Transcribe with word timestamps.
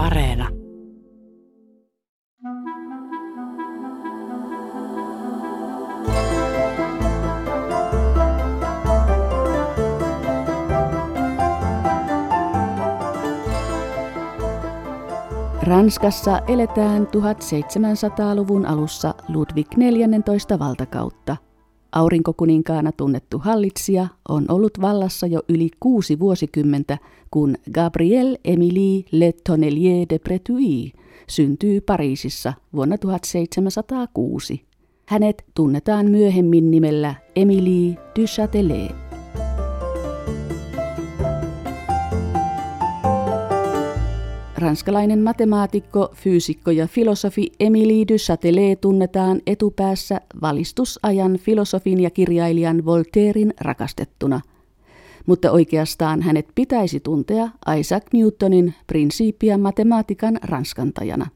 Areena. 0.00 0.48
Ranskassa 15.62 16.40
eletään 16.48 17.06
1700-luvun 17.06 18.66
alussa 18.66 19.14
Ludwig 19.28 19.68
XIV 19.68 20.58
valtakautta. 20.58 21.36
Aurinkokuninkaana 21.92 22.92
tunnettu 22.92 23.38
hallitsija 23.38 24.08
on 24.28 24.44
ollut 24.48 24.80
vallassa 24.80 25.26
jo 25.26 25.40
yli 25.48 25.68
kuusi 25.80 26.18
vuosikymmentä, 26.18 26.98
kun 27.30 27.54
Gabriel 27.72 28.36
Émilie 28.44 29.04
Le 29.12 29.32
Tonnelier 29.48 30.06
de 30.10 30.18
Breteuil 30.18 30.90
syntyy 31.28 31.80
Pariisissa 31.80 32.52
vuonna 32.74 32.98
1706. 32.98 34.62
Hänet 35.06 35.44
tunnetaan 35.54 36.06
myöhemmin 36.06 36.70
nimellä 36.70 37.14
Émilie 37.36 37.94
du 38.18 38.26
Châtelet. 38.26 39.09
Ranskalainen 44.60 45.22
matemaatikko, 45.22 46.08
fyysikko 46.14 46.70
ja 46.70 46.86
filosofi 46.86 47.52
Émilie 47.64 48.08
du 48.08 48.14
Châtelet 48.14 48.80
tunnetaan 48.80 49.40
etupäässä 49.46 50.20
valistusajan 50.42 51.36
filosofin 51.38 52.00
ja 52.00 52.10
kirjailijan 52.10 52.84
Voltairein 52.84 53.54
rakastettuna. 53.60 54.40
Mutta 55.26 55.50
oikeastaan 55.50 56.22
hänet 56.22 56.48
pitäisi 56.54 57.00
tuntea 57.00 57.48
Isaac 57.78 58.04
Newtonin 58.12 58.74
prinsiippiä 58.86 59.58
matematiikan 59.58 60.38
ranskantajana. 60.42 61.26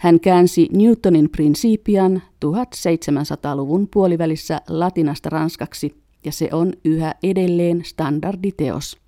Hän 0.00 0.20
käänsi 0.20 0.68
Newtonin 0.72 1.30
prinsiipian 1.30 2.22
1700-luvun 2.44 3.88
puolivälissä 3.92 4.60
latinasta 4.68 5.30
ranskaksi, 5.30 5.94
ja 6.24 6.32
se 6.32 6.48
on 6.52 6.72
yhä 6.84 7.14
edelleen 7.22 7.84
standarditeos. 7.84 9.07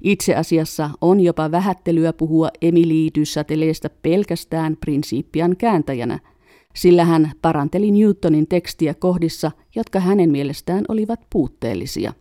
Itse 0.00 0.34
asiassa 0.34 0.90
on 1.00 1.20
jopa 1.20 1.50
vähättelyä 1.50 2.12
puhua 2.12 2.48
Emily 2.62 3.08
Dyssateleesta 3.18 3.90
pelkästään 4.02 4.76
prinsiippian 4.76 5.56
kääntäjänä, 5.56 6.18
sillä 6.74 7.04
hän 7.04 7.32
paranteli 7.42 7.90
Newtonin 7.90 8.48
tekstiä 8.48 8.94
kohdissa, 8.94 9.50
jotka 9.76 10.00
hänen 10.00 10.30
mielestään 10.30 10.84
olivat 10.88 11.20
puutteellisia. 11.30 12.12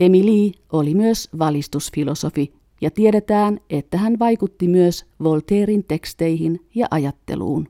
Emily 0.00 0.52
oli 0.72 0.94
myös 0.94 1.28
valistusfilosofi 1.38 2.52
ja 2.80 2.90
tiedetään, 2.90 3.60
että 3.70 3.98
hän 3.98 4.18
vaikutti 4.18 4.68
myös 4.68 5.04
Voltairin 5.22 5.84
teksteihin 5.84 6.66
ja 6.74 6.86
ajatteluun. 6.90 7.68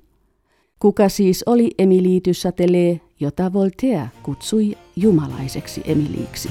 Kuka 0.78 1.08
siis 1.08 1.42
oli 1.46 1.70
Emily 1.78 2.20
Dyssatelee, 2.28 3.00
jota 3.20 3.52
Voltaire 3.52 4.08
kutsui 4.22 4.76
jumalaiseksi 4.96 5.82
Emiliksi? 5.84 6.50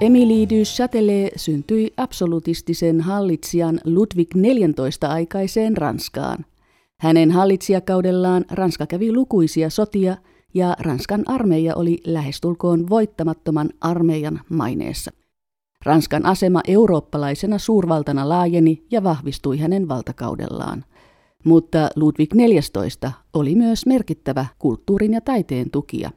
Émilie 0.00 0.46
du 0.50 0.64
Châtelet 0.64 1.30
syntyi 1.36 1.92
absolutistisen 1.96 3.00
hallitsijan 3.00 3.80
Ludwig 3.84 4.28
XIV 4.34 5.08
aikaiseen 5.08 5.76
Ranskaan. 5.76 6.44
Hänen 7.00 7.30
hallitsijakaudellaan 7.30 8.44
Ranska 8.50 8.86
kävi 8.86 9.12
lukuisia 9.12 9.70
sotia 9.70 10.16
ja 10.54 10.76
Ranskan 10.80 11.22
armeija 11.26 11.76
oli 11.76 11.98
lähestulkoon 12.06 12.88
voittamattoman 12.88 13.70
armeijan 13.80 14.40
maineessa. 14.48 15.10
Ranskan 15.84 16.26
asema 16.26 16.60
eurooppalaisena 16.68 17.58
suurvaltana 17.58 18.28
laajeni 18.28 18.86
ja 18.90 19.04
vahvistui 19.04 19.58
hänen 19.58 19.88
valtakaudellaan. 19.88 20.84
Mutta 21.44 21.88
Ludwig 21.96 22.30
XIV 22.30 23.10
oli 23.34 23.54
myös 23.54 23.86
merkittävä 23.86 24.46
kulttuurin 24.58 25.12
ja 25.12 25.20
taiteen 25.20 25.70
tukija. 25.70 26.10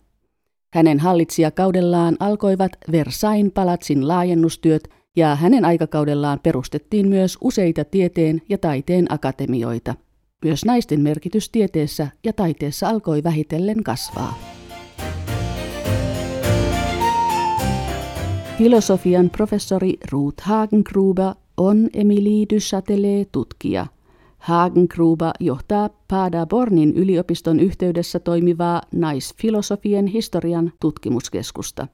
Hänen 0.74 1.00
hallitsijakaudellaan 1.00 2.18
alkoivat 2.20 2.72
Versain 2.92 3.52
palatsin 3.52 4.08
laajennustyöt 4.08 4.88
ja 5.16 5.36
hänen 5.36 5.66
aikakaudellaan 5.66 6.40
perustettiin 6.44 7.08
myös 7.08 7.38
useita 7.42 7.86
tieteen 7.86 8.42
ja 8.50 8.58
taiteen 8.58 9.14
akatemioita. 9.14 9.96
Myös 10.46 10.66
naisten 10.66 11.02
merkitys 11.02 11.50
tieteessä 11.50 12.08
ja 12.24 12.34
taiteessa 12.34 12.90
alkoi 12.90 13.24
vähitellen 13.24 13.84
kasvaa. 13.84 14.40
Filosofian 18.58 19.30
professori 19.30 19.94
Ruth 20.12 20.44
Hagengruber 20.44 21.34
on 21.58 21.90
Emilie 21.94 22.46
du 22.50 22.60
Châtelet 22.60 23.30
tutkija– 23.32 23.88
Hagengruber 24.42 25.32
johtaa 25.40 25.90
Paderbornin 26.08 26.98
yliopiston 26.98 27.60
yhteydessä 27.60 28.20
toimivaa 28.20 28.82
naisfilosofien 28.92 30.08
historian 30.08 30.72
tutkimuskeskusta. 30.80 31.88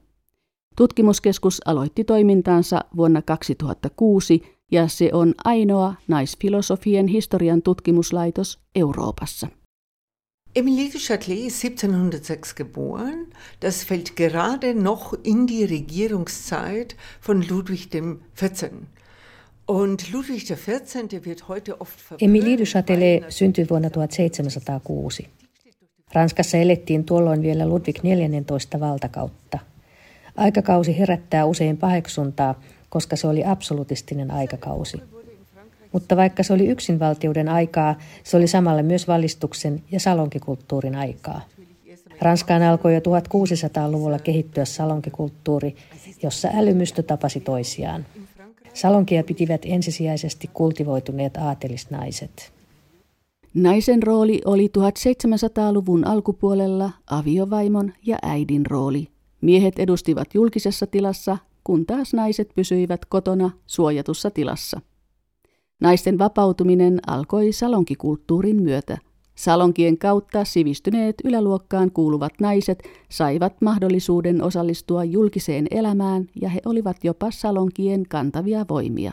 Tutkimuskeskus 0.76 1.62
aloitti 1.66 2.04
toimintansa 2.04 2.86
vuonna 2.98 3.22
2006 3.22 4.42
ja 4.72 4.88
se 4.88 5.10
on 5.14 5.34
ainoa 5.44 5.96
naisfilosofien 6.08 7.08
historian 7.08 7.62
tutkimuslaitos 7.62 8.60
Euroopassa. 8.76 9.48
Emilie 10.56 10.94
de 10.94 11.00
Châtelet 11.00 11.46
ist 11.46 11.64
1706 11.64 12.54
geboren. 12.56 13.28
Das 13.62 13.86
fällt 13.86 14.16
gerade 14.16 14.74
noch 14.74 15.14
in 15.24 15.48
die 15.48 15.66
Regierungszeit 15.66 16.96
von 17.28 17.46
Ludwig 17.50 17.90
XIV. 17.90 18.72
Emilie 22.22 22.58
du 22.58 22.64
Châtelet 22.64 23.26
syntyi 23.30 23.68
vuonna 23.70 23.90
1706. 23.90 25.28
Ranskassa 26.14 26.58
elettiin 26.58 27.04
tuolloin 27.04 27.42
vielä 27.42 27.70
Ludwig 27.70 27.96
XIV 27.96 28.80
valtakautta. 28.80 29.60
Aikakausi 30.38 31.00
herättää 31.00 31.46
usein 31.46 31.78
paheksuntaa, 31.78 32.62
koska 32.90 33.16
se 33.16 33.28
oli 33.28 33.46
absolutistinen 33.46 34.32
aikakausi. 34.32 35.02
Mutta 35.92 36.18
vaikka 36.18 36.44
se 36.44 36.54
oli 36.54 36.68
yksinvaltiuden 36.68 37.50
aikaa, 37.50 37.96
se 38.24 38.38
oli 38.38 38.48
samalla 38.48 38.84
myös 38.84 39.08
valistuksen 39.08 39.84
ja 39.92 40.00
salonkikulttuurin 40.00 40.96
aikaa. 40.96 41.42
Ranskaan 42.22 42.64
alkoi 42.64 42.94
jo 42.94 43.00
1600-luvulla 43.00 44.20
kehittyä 44.20 44.66
salonkikulttuuri, 44.66 45.76
jossa 46.24 46.50
älymystö 46.54 47.04
tapasi 47.04 47.40
toisiaan. 47.40 48.06
Salonkia 48.78 49.24
pitivät 49.24 49.62
ensisijaisesti 49.66 50.50
kultivoituneet 50.54 51.38
aatelisnaiset. 51.38 52.54
Naisen 53.54 54.04
rooli 54.04 54.42
oli 54.46 54.72
1700-luvun 54.78 56.08
alkupuolella 56.08 56.92
aviovaimon 57.10 57.94
ja 58.06 58.18
äidin 58.22 58.66
rooli. 58.66 59.08
Miehet 59.42 59.80
edustivat 59.80 60.28
julkisessa 60.34 60.88
tilassa, 60.88 61.38
kun 61.64 61.86
taas 61.86 62.14
naiset 62.14 62.50
pysyivät 62.56 63.06
kotona 63.06 63.52
suojatussa 63.66 64.32
tilassa. 64.32 64.82
Naisten 65.82 66.18
vapautuminen 66.18 67.00
alkoi 67.08 67.52
salonkikulttuurin 67.52 68.64
myötä. 68.64 68.98
Salonkien 69.38 69.98
kautta 69.98 70.46
sivistyneet 70.46 71.16
yläluokkaan 71.24 71.92
kuuluvat 71.92 72.34
naiset 72.42 72.84
saivat 73.10 73.62
mahdollisuuden 73.62 74.44
osallistua 74.44 75.04
julkiseen 75.04 75.68
elämään 75.72 76.28
ja 76.42 76.50
he 76.50 76.60
olivat 76.66 77.04
jopa 77.04 77.32
salonkien 77.32 78.04
kantavia 78.10 78.66
voimia. 78.70 79.12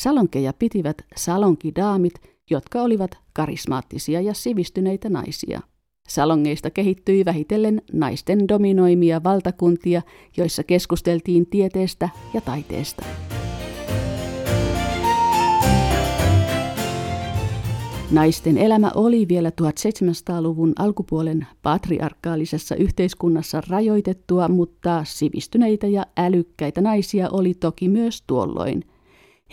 Salonkeja 0.00 0.52
pitivät 0.52 0.96
salonkidaamit, 1.16 2.14
jotka 2.50 2.82
olivat 2.82 3.10
karismaattisia 3.32 4.20
ja 4.20 4.34
sivistyneitä 4.34 5.08
naisia. 5.08 5.60
Salongeista 6.08 6.70
kehittyi 6.70 7.24
vähitellen 7.24 7.82
naisten 7.92 8.48
dominoimia 8.48 9.22
valtakuntia, 9.24 10.02
joissa 10.36 10.62
keskusteltiin 10.62 11.46
tieteestä 11.46 12.08
ja 12.34 12.40
taiteesta. 12.40 13.04
Naisten 18.12 18.58
elämä 18.58 18.90
oli 18.94 19.28
vielä 19.28 19.50
1700-luvun 19.50 20.72
alkupuolen 20.78 21.46
patriarkaalisessa 21.62 22.76
yhteiskunnassa 22.76 23.62
rajoitettua, 23.68 24.48
mutta 24.48 25.04
sivistyneitä 25.04 25.86
ja 25.86 26.06
älykkäitä 26.16 26.80
naisia 26.80 27.28
oli 27.30 27.54
toki 27.54 27.88
myös 27.88 28.22
tuolloin. 28.26 28.84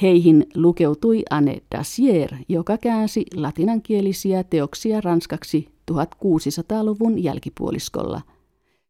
Heihin 0.01 0.45
lukeutui 0.55 1.23
Anne 1.29 1.61
Dacier, 1.75 2.35
joka 2.49 2.77
käänsi 2.77 3.25
latinankielisiä 3.35 4.43
teoksia 4.43 5.01
ranskaksi 5.01 5.67
1600-luvun 5.91 7.23
jälkipuoliskolla. 7.23 8.21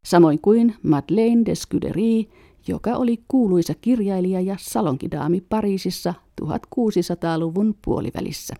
Samoin 0.06 0.42
kuin 0.42 0.76
Madeleine 0.84 1.46
de 1.46 1.56
Scudery, 1.56 2.30
joka 2.68 2.96
oli 2.96 3.20
kuuluisa 3.28 3.74
kirjailija 3.82 4.42
ja 4.42 4.56
salonkidaami 4.60 5.42
Pariisissa 5.42 6.14
1600-luvun 6.42 7.76
puolivälissä. 7.86 8.56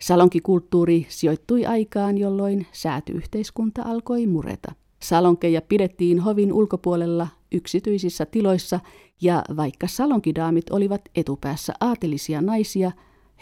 Salonkikulttuuri 0.00 1.06
sijoittui 1.08 1.66
aikaan, 1.66 2.18
jolloin 2.18 2.66
säätyyhteiskunta 2.72 3.82
alkoi 3.82 4.26
mureta. 4.26 4.72
Salonkeja 5.02 5.62
pidettiin 5.62 6.20
hovin 6.20 6.52
ulkopuolella 6.52 7.28
yksityisissä 7.52 8.26
tiloissa, 8.26 8.80
ja 9.20 9.42
vaikka 9.56 9.86
salonkidaamit 9.86 10.70
olivat 10.70 11.00
etupäässä 11.14 11.72
aatelisia 11.80 12.42
naisia, 12.42 12.92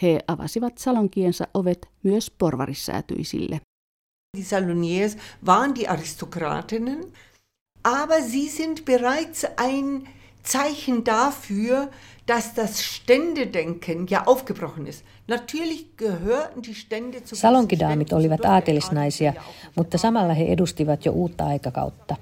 he 0.03 0.21
avasivat 0.29 0.79
salonkiensa 0.79 1.49
ovet 1.55 1.89
myös 2.03 2.31
porvarissäätyisille. 2.31 3.61
Die 4.37 4.45
Saloniers 4.45 5.17
waren 5.47 5.75
die 5.75 5.89
Aristokratinnen, 5.89 7.13
aber 7.85 8.23
sie 8.23 8.49
sind 8.51 8.79
bereits 8.85 9.47
ein 9.59 10.09
Zeichen 10.45 11.05
dafür, 11.07 11.89
dass 12.29 12.55
das 12.55 12.83
Ständedenken 12.83 14.07
ja 14.11 14.23
aufgebrochen 14.27 14.87
ist. 14.87 15.05
Natürlich 15.29 15.97
gehörten 15.97 16.63
die 16.63 16.75
Stände 16.75 17.25
zu 17.25 17.37
Salonkidaamit 17.37 18.13
olivat 18.13 18.45
aatelisnaisia, 18.45 19.33
mutta 19.77 19.99
samalla 19.99 20.35
he 20.35 20.45
edustivat 20.45 21.05
jo 21.05 21.13
uutta 21.13 21.47
aikakautta. 21.47 22.17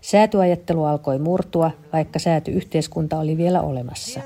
Säätyajattelu 0.00 0.84
alkoi 0.84 1.18
murtua, 1.18 1.70
vaikka 1.92 2.18
säätyyhteiskunta 2.18 3.18
oli 3.18 3.36
vielä 3.36 3.62
olemassa. 3.62 4.20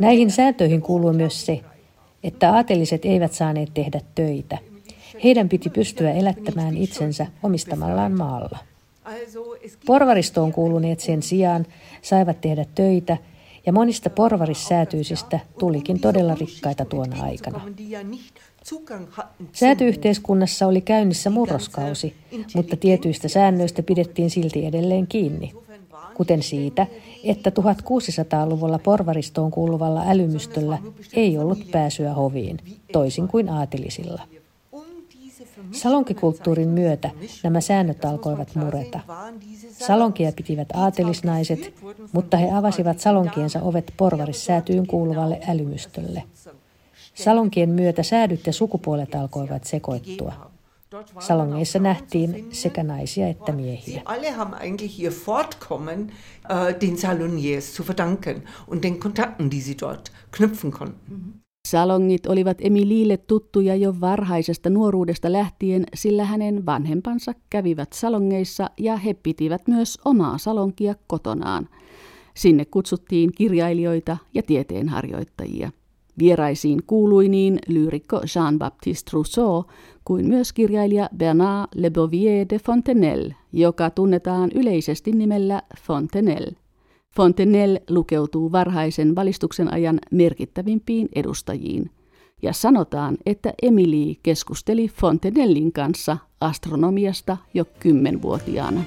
Näihin 0.00 0.30
sääntöihin 0.30 0.82
kuuluu 0.82 1.12
myös 1.12 1.46
se, 1.46 1.60
että 2.22 2.52
aateliset 2.52 3.04
eivät 3.04 3.32
saaneet 3.32 3.74
tehdä 3.74 4.00
töitä. 4.14 4.58
Heidän 5.24 5.48
piti 5.48 5.70
pystyä 5.70 6.12
elättämään 6.12 6.76
itsensä 6.76 7.26
omistamallaan 7.42 8.12
maalla. 8.12 8.58
Porvaristoon 9.86 10.52
kuuluneet 10.52 11.00
sen 11.00 11.22
sijaan 11.22 11.66
saivat 12.02 12.40
tehdä 12.40 12.64
töitä 12.74 13.16
ja 13.66 13.72
monista 13.72 14.10
porvarissäätyisistä 14.10 15.40
tulikin 15.58 16.00
todella 16.00 16.34
rikkaita 16.34 16.84
tuona 16.84 17.22
aikana. 17.22 17.60
Säätyyhteiskunnassa 19.52 20.66
oli 20.66 20.80
käynnissä 20.80 21.30
murroskausi, 21.30 22.14
mutta 22.54 22.76
tietyistä 22.76 23.28
säännöistä 23.28 23.82
pidettiin 23.82 24.30
silti 24.30 24.66
edelleen 24.66 25.06
kiinni, 25.06 25.52
kuten 26.14 26.42
siitä, 26.42 26.86
että 27.24 27.50
1600-luvulla 27.50 28.78
porvaristoon 28.78 29.50
kuuluvalla 29.50 30.04
älymystöllä 30.06 30.78
ei 31.12 31.38
ollut 31.38 31.70
pääsyä 31.70 32.14
hoviin, 32.14 32.58
toisin 32.92 33.28
kuin 33.28 33.48
aatelisilla. 33.48 34.22
Salonkikulttuurin 35.72 36.68
myötä 36.68 37.10
nämä 37.42 37.60
säännöt 37.60 38.04
alkoivat 38.04 38.54
mureta. 38.54 39.00
Salonkia 39.72 40.32
pitivät 40.36 40.68
aatelisnaiset, 40.74 41.74
mutta 42.12 42.36
he 42.36 42.50
avasivat 42.50 43.00
salonkiensa 43.00 43.62
ovet 43.62 43.92
porvarissäätyyn 43.96 44.86
kuuluvalle 44.86 45.40
älymystölle. 45.48 46.22
Salonkien 47.14 47.68
myötä 47.68 48.02
säädyt 48.02 48.46
ja 48.46 48.52
sukupuolet 48.52 49.14
alkoivat 49.14 49.64
sekoittua. 49.64 50.50
Salongeissa 51.18 51.78
nähtiin 51.78 52.48
sekä 52.52 52.82
naisia 52.82 53.28
että 53.28 53.52
miehiä. 53.52 54.02
Alle 54.04 54.30
haben 54.30 54.54
eigentlich 54.54 55.00
ihr 55.00 55.12
Fortkommen 55.12 56.12
äh, 56.50 56.80
den 56.80 56.98
Saloniers 56.98 57.76
zu 57.76 57.84
verdanken 57.86 58.42
und 58.66 58.82
den 58.82 58.98
Kontakten, 58.98 59.50
die 59.50 59.60
sie 59.60 59.76
dort 59.80 60.12
knüpfen 60.36 60.70
konnten. 60.70 61.40
Salongit 61.70 62.26
olivat 62.26 62.58
Emilille 62.60 63.16
tuttuja 63.16 63.74
jo 63.76 63.94
varhaisesta 64.00 64.70
nuoruudesta 64.70 65.32
lähtien, 65.32 65.84
sillä 65.94 66.24
hänen 66.24 66.66
vanhempansa 66.66 67.34
kävivät 67.50 67.92
salongeissa 67.92 68.70
ja 68.78 68.96
he 68.96 69.14
pitivät 69.14 69.68
myös 69.68 69.98
omaa 70.04 70.38
salonkia 70.38 70.94
kotonaan. 71.06 71.68
Sinne 72.34 72.64
kutsuttiin 72.64 73.32
kirjailijoita 73.32 74.16
ja 74.34 74.42
tieteenharjoittajia. 74.42 75.70
Vieraisiin 76.18 76.82
kuului 76.86 77.28
niin 77.28 77.58
lyyrikko 77.68 78.16
Jean-Baptiste 78.16 79.10
Rousseau 79.12 79.64
kuin 80.04 80.28
myös 80.28 80.52
kirjailija 80.52 81.08
Bernard 81.16 81.68
Le 81.74 81.90
Bovier 81.90 82.46
de 82.50 82.58
Fontenelle, 82.58 83.34
joka 83.52 83.90
tunnetaan 83.90 84.50
yleisesti 84.54 85.12
nimellä 85.12 85.62
Fontenelle. 85.80 86.59
Fontenelle 87.16 87.82
lukeutuu 87.90 88.52
varhaisen 88.52 89.14
valistuksen 89.14 89.72
ajan 89.72 89.98
merkittävimpiin 90.10 91.08
edustajiin. 91.14 91.90
Ja 92.42 92.52
sanotaan, 92.52 93.16
että 93.26 93.54
Emily 93.62 94.14
keskusteli 94.22 94.88
Fontenellin 94.88 95.72
kanssa 95.72 96.16
astronomiasta 96.40 97.36
jo 97.54 97.64
kymmenvuotiaana. 97.80 98.84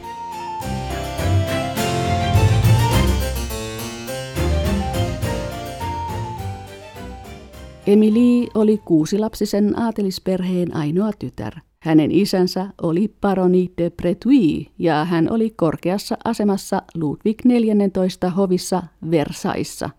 Emily 7.87 8.47
oli 8.55 8.77
kuusilapsisen 8.77 9.79
aatelisperheen 9.79 10.75
ainoa 10.75 11.11
tytär. 11.19 11.53
Hänen 11.83 12.11
isänsä 12.11 12.69
oli 12.81 13.13
paroni 13.21 13.71
de 13.77 13.89
Breteuil 13.89 14.65
ja 14.79 15.05
hän 15.05 15.31
oli 15.31 15.49
korkeassa 15.49 16.17
asemassa 16.25 16.81
Ludwig 16.95 17.37
XIV 17.41 18.29
hovissa 18.35 18.83
Versaissa. 19.11 19.89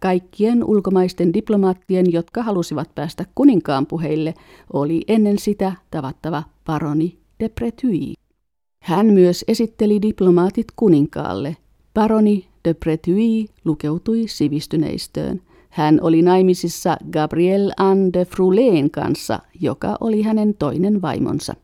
Kaikkien 0.00 0.64
ulkomaisten 0.64 1.32
diplomaattien, 1.32 2.12
jotka 2.12 2.42
halusivat 2.42 2.94
päästä 2.94 3.24
kuninkaan 3.34 3.86
puheille, 3.86 4.34
oli 4.72 5.02
ennen 5.08 5.38
sitä 5.38 5.72
tavattava 5.90 6.42
paroni 6.64 7.18
de 7.40 7.48
Breteuil. 7.48 8.14
Hän 8.82 9.06
myös 9.06 9.44
esitteli 9.48 10.02
diplomaatit 10.02 10.66
kuninkaalle. 10.76 11.56
Paroni 11.94 12.48
de 12.64 12.74
Breteuil 12.74 13.46
lukeutui 13.64 14.24
sivistyneistöön– 14.28 15.40
hän 15.72 15.98
oli 16.02 16.22
naimisissa 16.22 16.96
Gabrielle 17.12 17.72
Anne 17.76 18.10
de 18.12 18.24
Fruleen 18.24 18.90
kanssa, 18.90 19.38
joka 19.60 19.96
oli 20.00 20.22
hänen 20.22 20.54
toinen 20.54 21.02
vaimonsa. 21.02 21.54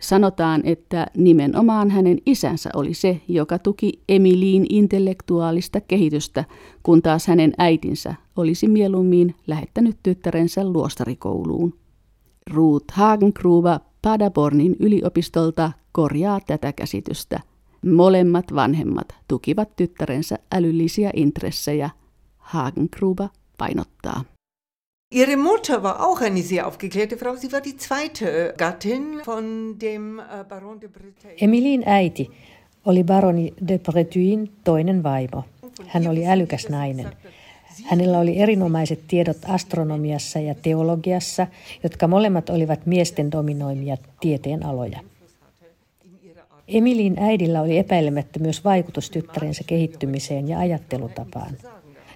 Sanotaan, 0.00 0.60
että 0.64 1.06
nimenomaan 1.16 1.90
hänen 1.90 2.18
isänsä 2.26 2.70
oli 2.74 2.94
se, 2.94 3.20
joka 3.28 3.58
tuki 3.58 4.02
Emiliin 4.08 4.66
intellektuaalista 4.68 5.80
kehitystä, 5.80 6.44
kun 6.82 7.02
taas 7.02 7.26
hänen 7.26 7.52
äitinsä 7.58 8.14
olisi 8.36 8.68
mieluummin 8.68 9.34
lähettänyt 9.46 9.96
tyttärensä 10.02 10.64
luostarikouluun. 10.64 11.74
Ruth 12.54 12.94
Hagenkruva 12.94 13.80
Paderbornin 14.02 14.76
yliopistolta 14.80 15.72
korjaa 15.92 16.40
tätä 16.46 16.72
käsitystä. 16.72 17.40
Molemmat 17.86 18.54
vanhemmat 18.54 19.14
tukivat 19.28 19.76
tyttärensä 19.76 20.38
älyllisiä 20.52 21.10
intressejä– 21.14 21.90
Hagengruber 22.52 23.28
painottaa. 23.58 24.24
Ihre 25.14 25.36
Mutter 25.36 25.82
war 25.82 26.00
auch 26.06 26.20
eine 26.22 26.42
sehr 26.42 26.66
aufgeklärte 26.66 27.16
Frau. 27.16 27.36
Sie 27.36 27.52
war 27.52 27.60
die 27.60 27.76
zweite 27.76 28.54
Gattin 28.58 29.20
von 29.24 29.78
dem 29.78 30.18
äh, 30.18 30.44
Baron 30.48 30.80
de 30.80 30.88
Breteuil. 30.88 31.36
Emilin 31.40 31.82
äiti 31.86 32.30
oli 32.84 33.04
baroni 33.04 33.54
de 33.68 33.78
Breteuilin 33.78 34.52
toinen 34.64 35.02
vaimo. 35.02 35.44
Hän 35.86 36.08
oli 36.08 36.26
älykäs 36.26 36.68
nainen. 36.68 37.06
Hänellä 37.84 38.18
oli 38.18 38.38
erinomaiset 38.38 39.00
tiedot 39.08 39.36
astronomiassa 39.48 40.38
ja 40.38 40.54
teologiassa, 40.54 41.46
jotka 41.82 42.08
molemmat 42.08 42.50
olivat 42.50 42.86
miesten 42.86 43.32
dominoimia 43.32 43.96
tieteenaloja. 44.20 45.00
Emilin 46.68 47.18
äidillä 47.18 47.60
oli 47.60 47.78
epäilemättä 47.78 48.38
myös 48.38 48.64
vaikutus 48.64 49.10
tyttärensä 49.10 49.64
kehittymiseen 49.66 50.48
ja 50.48 50.58
ajattelutapaan. 50.58 51.56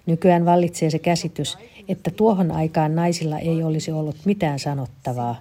Nykyään 0.06 0.44
vallitsee 0.44 0.90
se 0.90 0.98
käsitys, 0.98 1.58
että 1.88 2.10
tuohon 2.10 2.50
aikaan 2.50 2.94
naisilla 2.94 3.38
ei 3.38 3.62
olisi 3.62 3.92
ollut 3.92 4.16
mitään 4.24 4.58
sanottavaa. 4.58 5.36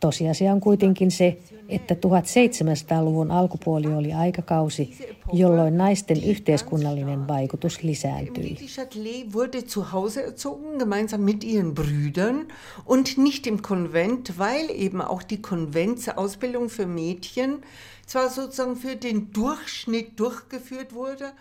Tosiasia 0.00 0.52
on 0.52 0.60
kuitenkin 0.60 1.10
se, 1.10 1.38
että 1.68 1.94
1700-luvun 1.94 3.30
alkupuoli 3.30 3.86
oli 3.86 4.12
aikakausi, 4.12 4.96
jolloin 5.32 5.78
naisten 5.78 6.24
yhteiskunnallinen 6.24 7.28
vaikutus 7.28 7.82
lisääntyi. 7.82 8.56
wurde 9.32 9.62
zu 9.62 9.82
Hause 9.92 10.20
erzogen, 10.20 10.78
gemeinsam 10.78 11.20
mit 11.20 11.44
ihren 11.44 11.74
Brüdern 11.74 12.48
und 12.86 13.16
nicht 13.16 13.46
im 13.46 13.62
Konvent, 13.62 14.38
weil 14.38 14.70
eben 14.70 15.00
auch 15.00 15.22
die 15.30 15.38
Konventsausbildung 15.38 16.68
für 16.68 16.86
Mädchen 16.86 17.62
zwar 18.10 18.28
sozusagen 18.28 18.76
für 18.76 18.96
den 18.96 19.28
Durchschnitt 19.34 20.18
durchgeführt 20.18 20.94
wurde, 20.94 21.32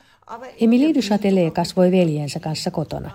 Emily 0.60 0.94
du 0.94 1.00
Châtelet 1.00 1.54
kasvoi 1.54 1.92
veljensä 1.92 2.40
kanssa 2.40 2.72
kotona. 2.72 3.12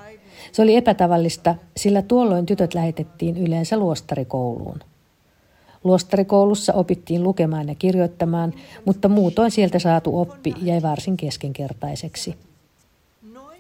Se 0.52 0.62
oli 0.62 0.76
epätavallista, 0.76 1.54
sillä 1.76 2.02
tuolloin 2.02 2.46
tytöt 2.46 2.74
lähetettiin 2.74 3.36
yleensä 3.36 3.76
luostarikouluun. 3.76 4.80
Luostarikoulussa 5.84 6.72
opittiin 6.72 7.22
lukemaan 7.22 7.68
ja 7.68 7.74
kirjoittamaan, 7.74 8.52
mutta 8.84 9.08
muutoin 9.08 9.50
sieltä 9.50 9.78
saatu 9.78 10.20
oppi 10.20 10.54
jäi 10.62 10.82
varsin 10.82 11.16
keskenkertaiseksi. 11.16 12.36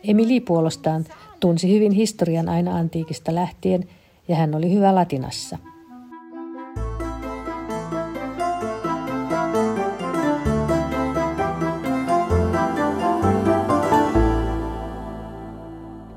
Emily 0.04 0.40
puolestaan 0.40 1.04
tunsi 1.40 1.74
hyvin 1.74 1.92
historian 1.92 2.48
aina 2.48 2.76
antiikista 2.76 3.34
lähtien 3.34 3.88
ja 4.28 4.36
hän 4.36 4.54
oli 4.54 4.72
hyvä 4.72 4.94
latinassa– 4.94 5.58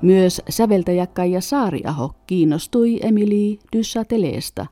Myös 0.07 0.41
säveltäjä 0.49 1.07
Kaija 1.07 1.41
Saariaho 1.41 2.15
kiinnostui 2.27 2.99
Emily 3.01 3.57
Dussateleesta. 3.77 4.65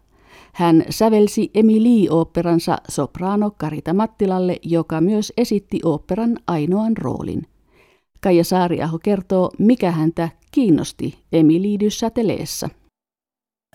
Hän 0.54 0.84
sävelsi 0.90 1.52
Emily-oopperansa 1.54 2.78
sopraano 2.90 3.52
Karita 3.58 3.94
Mattilalle, 3.94 4.58
joka 4.64 5.02
myös 5.02 5.34
esitti 5.38 5.80
oopperan 5.86 6.38
ainoan 6.48 6.98
roolin. 6.98 7.42
Kaija 8.22 8.44
Saariaho 8.44 9.00
kertoo, 9.04 9.52
mikä 9.60 9.92
häntä 9.92 10.30
kiinnosti 10.52 11.20
Emily 11.34 11.80
Dussateleessa. 11.86 12.70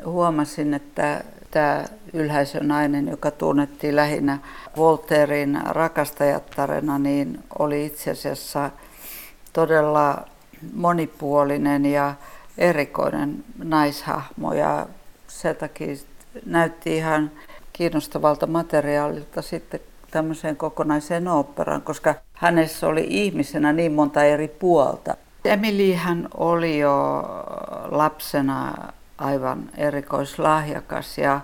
Huomasin, 0.04 0.74
että 0.74 1.24
tämä 1.50 1.84
ylhäisönainen, 2.12 3.08
joka 3.08 3.30
tunnettiin 3.30 3.96
lähinnä 3.96 4.38
Voltairin 4.76 5.58
rakastajattarena, 5.64 6.98
niin 6.98 7.38
oli 7.58 7.86
itse 7.86 8.10
asiassa 8.10 8.70
todella 9.52 10.24
monipuolinen 10.74 11.86
ja 11.86 12.14
erikoinen 12.58 13.44
naishahmo 13.64 14.52
ja 14.52 14.86
sen 15.28 15.56
takia 15.56 15.96
näytti 16.46 16.96
ihan 16.96 17.30
kiinnostavalta 17.72 18.46
materiaalilta 18.46 19.42
sitten 19.42 19.80
tämmöiseen 20.10 20.56
kokonaiseen 20.56 21.28
oopperaan, 21.28 21.82
koska 21.82 22.14
hänessä 22.34 22.86
oli 22.86 23.06
ihmisenä 23.08 23.72
niin 23.72 23.92
monta 23.92 24.24
eri 24.24 24.48
puolta. 24.48 25.16
Emily 25.44 25.94
hän 25.94 26.28
oli 26.36 26.78
jo 26.78 27.24
lapsena 27.90 28.74
aivan 29.18 29.70
erikoislahjakas 29.76 31.18
ja, 31.18 31.40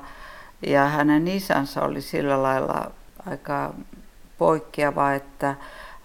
ja 0.66 0.84
hänen 0.84 1.28
isänsä 1.28 1.82
oli 1.82 2.00
sillä 2.00 2.42
lailla 2.42 2.90
aika 3.26 3.74
poikkeava, 4.38 5.12
että 5.12 5.54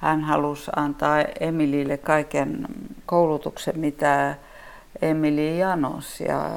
hän 0.02 0.22
halusi 0.22 0.72
antaa 0.76 1.22
Emilille 1.40 1.98
kaiken 1.98 2.68
koulutuksen, 3.06 3.80
mitä 3.80 4.36
Emili 5.02 5.60
janos 5.60 6.20
ja 6.20 6.50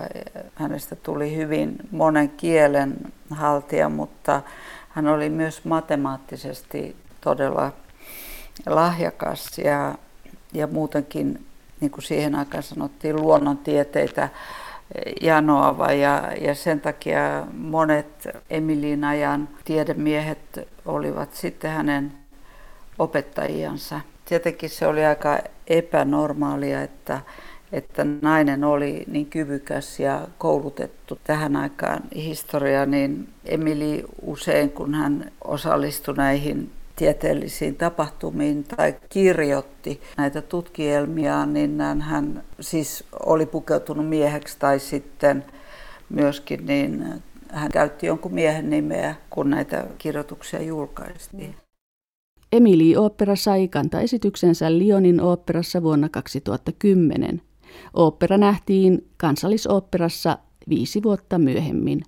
hänestä 0.55 0.97
tuli 0.97 1.37
hyvin 1.37 1.77
monen 1.91 2.31
kielen 2.31 2.97
haltija, 3.31 3.89
mutta 3.89 4.43
hän 4.89 5.09
oli 5.09 5.31
myös 5.31 5.65
matemaattisesti 5.65 6.97
todella 7.21 7.73
lahjakas 8.67 9.59
ja, 9.59 9.95
ja 10.53 10.67
muutenkin, 10.67 11.47
niin 11.81 11.91
kuin 11.91 12.05
siihen 12.05 12.35
aikaan 12.35 12.63
sanottiin, 12.63 13.17
luonnontieteitä 13.17 14.29
janoava. 15.21 15.93
Ja, 15.93 16.33
ja 16.41 16.55
sen 16.55 16.81
takia 16.81 17.47
monet 17.53 18.29
Emilin 18.51 19.05
ajan 19.05 19.49
tiedemiehet 19.65 20.69
olivat 20.87 21.35
sitten 21.35 21.71
hänen 21.71 22.24
opettajiansa. 22.99 24.01
Tietenkin 24.25 24.71
se 24.71 24.87
oli 24.87 25.05
aika 25.05 25.39
epänormaalia, 25.67 26.83
että, 26.83 27.21
että 27.73 28.07
nainen 28.23 28.65
oli 28.65 29.05
niin 29.07 29.27
kyvykäs 29.27 30.01
ja 30.01 30.29
koulutettu 30.39 31.19
tähän 31.25 31.57
aikaan 31.57 32.01
historia, 32.15 32.87
niin 32.87 33.29
Emili 33.45 34.05
usein 34.23 34.71
kun 34.71 34.95
hän 34.95 35.33
osallistui 35.45 36.15
näihin 36.15 36.71
tieteellisiin 36.97 37.77
tapahtumiin 37.77 38.65
tai 38.65 38.95
kirjoitti 39.09 40.01
näitä 40.17 40.43
tutkielmiaan, 40.43 41.53
niin 41.53 41.81
hän 42.01 42.43
siis 42.61 43.05
oli 43.27 43.47
pukeutunut 43.47 44.09
mieheksi 44.09 44.57
tai 44.59 44.79
sitten 44.79 45.45
myöskin 46.09 46.67
niin 46.67 47.23
hän 47.49 47.71
käytti 47.73 48.07
jonkun 48.07 48.35
miehen 48.35 48.71
nimeä, 48.71 49.15
kun 49.31 49.51
näitä 49.51 49.87
kirjoituksia 49.99 50.63
julkaistiin. 50.63 51.55
Emili 52.55 52.97
Opera 52.97 53.37
sai 53.37 53.69
kantaesityksensä 53.69 54.79
Lyonin 54.79 55.21
oopperassa 55.21 55.83
vuonna 55.83 56.09
2010. 56.09 57.43
Opera 57.95 58.39
nähtiin 58.39 59.09
kansallisoopperassa 59.17 60.39
viisi 60.69 61.03
vuotta 61.03 61.39
myöhemmin. 61.39 62.03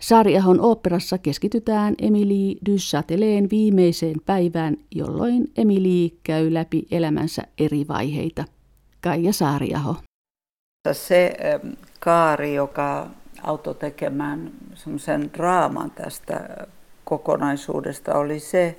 Saariahon 0.00 0.60
oopperassa 0.60 1.18
keskitytään 1.18 1.94
Emily 2.02 2.54
du 2.66 2.72
viimeiseen 3.50 4.16
päivään, 4.26 4.76
jolloin 4.94 5.50
Emily 5.56 6.18
käy 6.22 6.54
läpi 6.54 6.86
elämänsä 6.90 7.42
eri 7.58 7.84
vaiheita. 7.88 8.44
Kaija 9.00 9.32
Saariaho. 9.32 9.96
Se 10.92 11.36
kaari, 12.00 12.54
joka 12.54 13.10
auto 13.42 13.74
tekemään 13.74 14.52
semmoisen 14.74 15.30
draaman 15.34 15.90
tästä 15.90 16.66
kokonaisuudesta, 17.04 18.14
oli 18.14 18.40
se, 18.40 18.78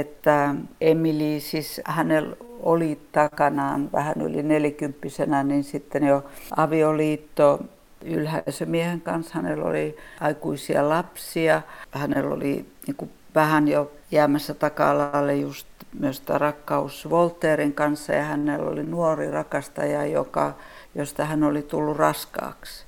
että 0.00 0.54
Emili, 0.80 1.40
siis 1.40 1.80
hänellä 1.84 2.36
oli 2.62 3.00
takanaan 3.12 3.92
vähän 3.92 4.14
yli 4.20 4.42
nelikymppisenä, 4.42 5.42
niin 5.42 5.64
sitten 5.64 6.04
jo 6.04 6.24
avioliitto 6.56 7.60
ylhäisömiehen 8.04 9.00
kanssa. 9.00 9.34
Hänellä 9.34 9.64
oli 9.64 9.96
aikuisia 10.20 10.88
lapsia. 10.88 11.62
Hänellä 11.90 12.34
oli 12.34 12.66
niin 12.86 12.96
kuin 12.96 13.10
vähän 13.34 13.68
jo 13.68 13.92
jäämässä 14.10 14.54
taka-alalle 14.54 15.36
just 15.36 15.66
myös 15.98 16.22
rakkaus 16.28 17.10
Voltairin 17.10 17.72
kanssa 17.72 18.12
ja 18.12 18.22
hänellä 18.22 18.70
oli 18.70 18.82
nuori 18.82 19.30
rakastaja, 19.30 20.06
joka, 20.06 20.54
josta 20.94 21.24
hän 21.24 21.44
oli 21.44 21.62
tullut 21.62 21.96
raskaaksi. 21.96 22.84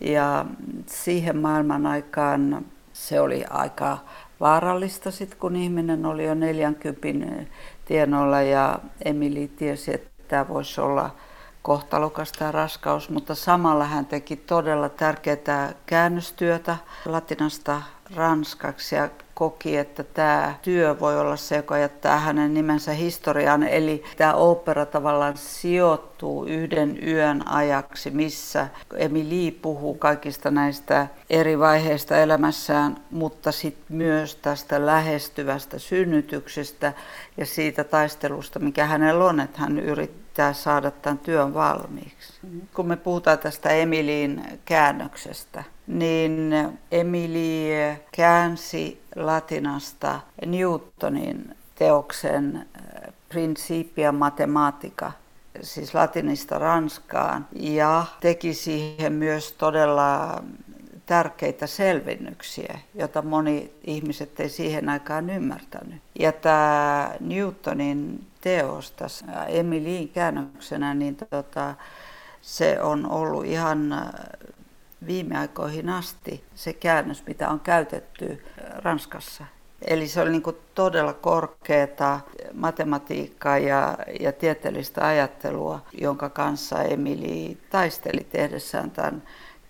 Ja 0.00 0.44
siihen 0.86 1.36
maailman 1.36 1.86
aikaan 1.86 2.64
se 2.92 3.20
oli 3.20 3.44
aika 3.50 3.98
vaarallista 4.40 5.10
sit, 5.10 5.34
kun 5.34 5.56
ihminen 5.56 6.06
oli 6.06 6.24
jo 6.24 6.34
40 6.34 7.52
tienoilla 7.84 8.42
ja 8.42 8.78
Emili 9.04 9.50
tiesi, 9.56 9.94
että 9.94 10.10
tämä 10.28 10.48
voisi 10.48 10.80
olla 10.80 11.10
kohtalokas 11.64 12.32
tämä 12.32 12.52
raskaus, 12.52 13.10
mutta 13.10 13.34
samalla 13.34 13.84
hän 13.84 14.06
teki 14.06 14.36
todella 14.36 14.88
tärkeää 14.88 15.72
käännöstyötä 15.86 16.76
latinasta 17.04 17.82
ranskaksi 18.14 18.94
ja 18.94 19.08
koki, 19.34 19.76
että 19.76 20.04
tämä 20.04 20.54
työ 20.62 21.00
voi 21.00 21.20
olla 21.20 21.36
se, 21.36 21.56
joka 21.56 21.78
jättää 21.78 22.18
hänen 22.18 22.54
nimensä 22.54 22.92
historiaan. 22.92 23.62
Eli 23.62 24.04
tämä 24.16 24.34
opera 24.34 24.86
tavallaan 24.86 25.36
sijoittuu 25.36 26.44
yhden 26.44 27.08
yön 27.08 27.48
ajaksi, 27.48 28.10
missä 28.10 28.68
Emily 28.96 29.50
puhuu 29.50 29.94
kaikista 29.94 30.50
näistä 30.50 31.06
eri 31.30 31.58
vaiheista 31.58 32.16
elämässään, 32.16 32.96
mutta 33.10 33.52
sitten 33.52 33.96
myös 33.96 34.36
tästä 34.36 34.86
lähestyvästä 34.86 35.78
synnytyksestä 35.78 36.92
ja 37.36 37.46
siitä 37.46 37.84
taistelusta, 37.84 38.58
mikä 38.58 38.86
hänellä 38.86 39.24
on, 39.24 39.40
että 39.40 39.60
hän 39.60 39.78
yrittää 39.78 40.23
saada 40.52 40.90
tämän 40.90 41.18
työn 41.18 41.54
valmiiksi. 41.54 42.32
Kun 42.74 42.86
me 42.86 42.96
puhutaan 42.96 43.38
tästä 43.38 43.70
Emiliin 43.70 44.60
käännöksestä, 44.64 45.64
niin 45.86 46.52
Emily 46.92 47.96
käänsi 48.12 49.02
latinasta 49.16 50.20
Newtonin 50.46 51.56
teoksen 51.74 52.56
äh, 52.56 53.14
Principia 53.28 54.12
Mathematica, 54.12 55.12
siis 55.62 55.94
latinista 55.94 56.58
Ranskaan, 56.58 57.46
ja 57.52 58.06
teki 58.20 58.54
siihen 58.54 59.12
myös 59.12 59.52
todella 59.52 60.42
tärkeitä 61.06 61.66
selvennyksiä, 61.66 62.78
joita 62.94 63.22
moni 63.22 63.72
ihmiset 63.84 64.40
ei 64.40 64.48
siihen 64.48 64.88
aikaan 64.88 65.30
ymmärtänyt. 65.30 66.02
Ja 66.18 66.32
tämä 66.32 67.10
Newtonin 67.20 68.26
teos 68.40 68.90
tässä 68.90 69.44
Emilin 69.48 70.08
käännöksenä, 70.08 70.94
niin 70.94 71.16
tota, 71.30 71.74
se 72.42 72.82
on 72.82 73.10
ollut 73.10 73.44
ihan 73.44 73.92
äh, 73.92 74.08
viime 75.06 75.38
aikoihin 75.38 75.88
asti 75.88 76.44
se 76.54 76.72
käännös, 76.72 77.26
mitä 77.26 77.48
on 77.48 77.60
käytetty 77.60 78.44
Ranskassa. 78.76 79.44
Eli 79.82 80.08
se 80.08 80.20
oli 80.20 80.30
niin 80.30 80.42
todella 80.74 81.12
korkeata 81.12 82.20
matematiikkaa 82.52 83.58
ja, 83.58 83.98
ja 84.20 84.32
tieteellistä 84.32 85.06
ajattelua, 85.06 85.80
jonka 86.00 86.30
kanssa 86.30 86.82
Emili 86.82 87.58
taisteli 87.70 88.26
tehdessään 88.30 88.90
tämän 88.90 89.22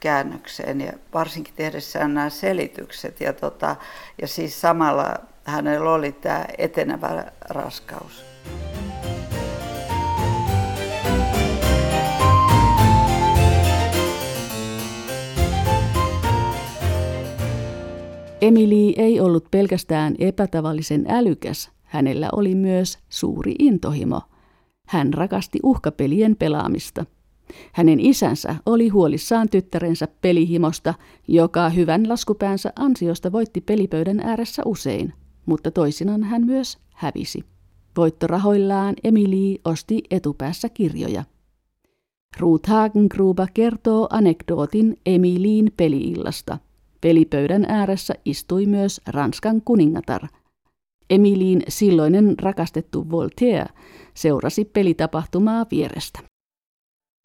käännökseen 0.05 0.81
ja 0.81 0.93
varsinkin 1.15 1.55
tehdessään 1.57 2.15
nämä 2.15 2.31
selitykset. 2.31 3.21
Ja, 3.21 3.33
tota, 3.33 3.77
ja 4.23 4.29
siis 4.29 4.61
samalla 4.61 5.15
hänellä 5.45 5.91
oli 5.91 6.13
tämä 6.13 6.45
etenevä 6.59 7.25
raskaus. 7.51 8.25
Emily 18.41 18.93
ei 18.97 19.21
ollut 19.21 19.51
pelkästään 19.51 20.15
epätavallisen 20.19 21.05
älykäs, 21.09 21.71
hänellä 21.83 22.29
oli 22.33 22.55
myös 22.55 22.99
suuri 23.09 23.55
intohimo. 23.59 24.21
Hän 24.89 25.15
rakasti 25.15 25.59
uhkapelien 25.63 26.37
pelaamista. 26.37 27.05
Hänen 27.73 28.01
isänsä 28.01 28.57
oli 28.67 28.89
huolissaan 28.89 29.49
tyttärensä 29.49 30.09
pelihimosta, 30.21 30.95
joka 31.29 31.69
hyvän 31.69 32.09
laskupäänsä 32.09 32.73
ansiosta 32.77 33.33
voitti 33.33 33.61
pelipöydän 33.61 34.21
ääressä 34.21 34.63
usein, 34.65 35.13
mutta 35.47 35.71
toisinaan 35.71 36.23
hän 36.23 36.47
myös 36.47 36.79
hävisi. 36.95 37.45
Voittorahoillaan 37.97 38.95
Emily 39.05 39.57
osti 39.65 40.03
etupäässä 40.11 40.69
kirjoja. 40.69 41.25
Ruth 42.41 42.69
Hagengruber 42.69 43.49
kertoo 43.55 44.07
anekdootin 44.11 44.97
Emiliin 45.07 45.73
peliillasta. 45.77 46.59
Pelipöydän 47.01 47.65
ääressä 47.69 48.15
istui 48.25 48.67
myös 48.67 49.01
Ranskan 49.07 49.63
kuningatar. 49.65 50.23
Emiliin 51.11 51.63
silloinen 51.69 52.35
rakastettu 52.39 53.11
Voltaire 53.11 53.67
seurasi 54.15 54.65
pelitapahtumaa 54.65 55.67
vierestä. 55.71 56.21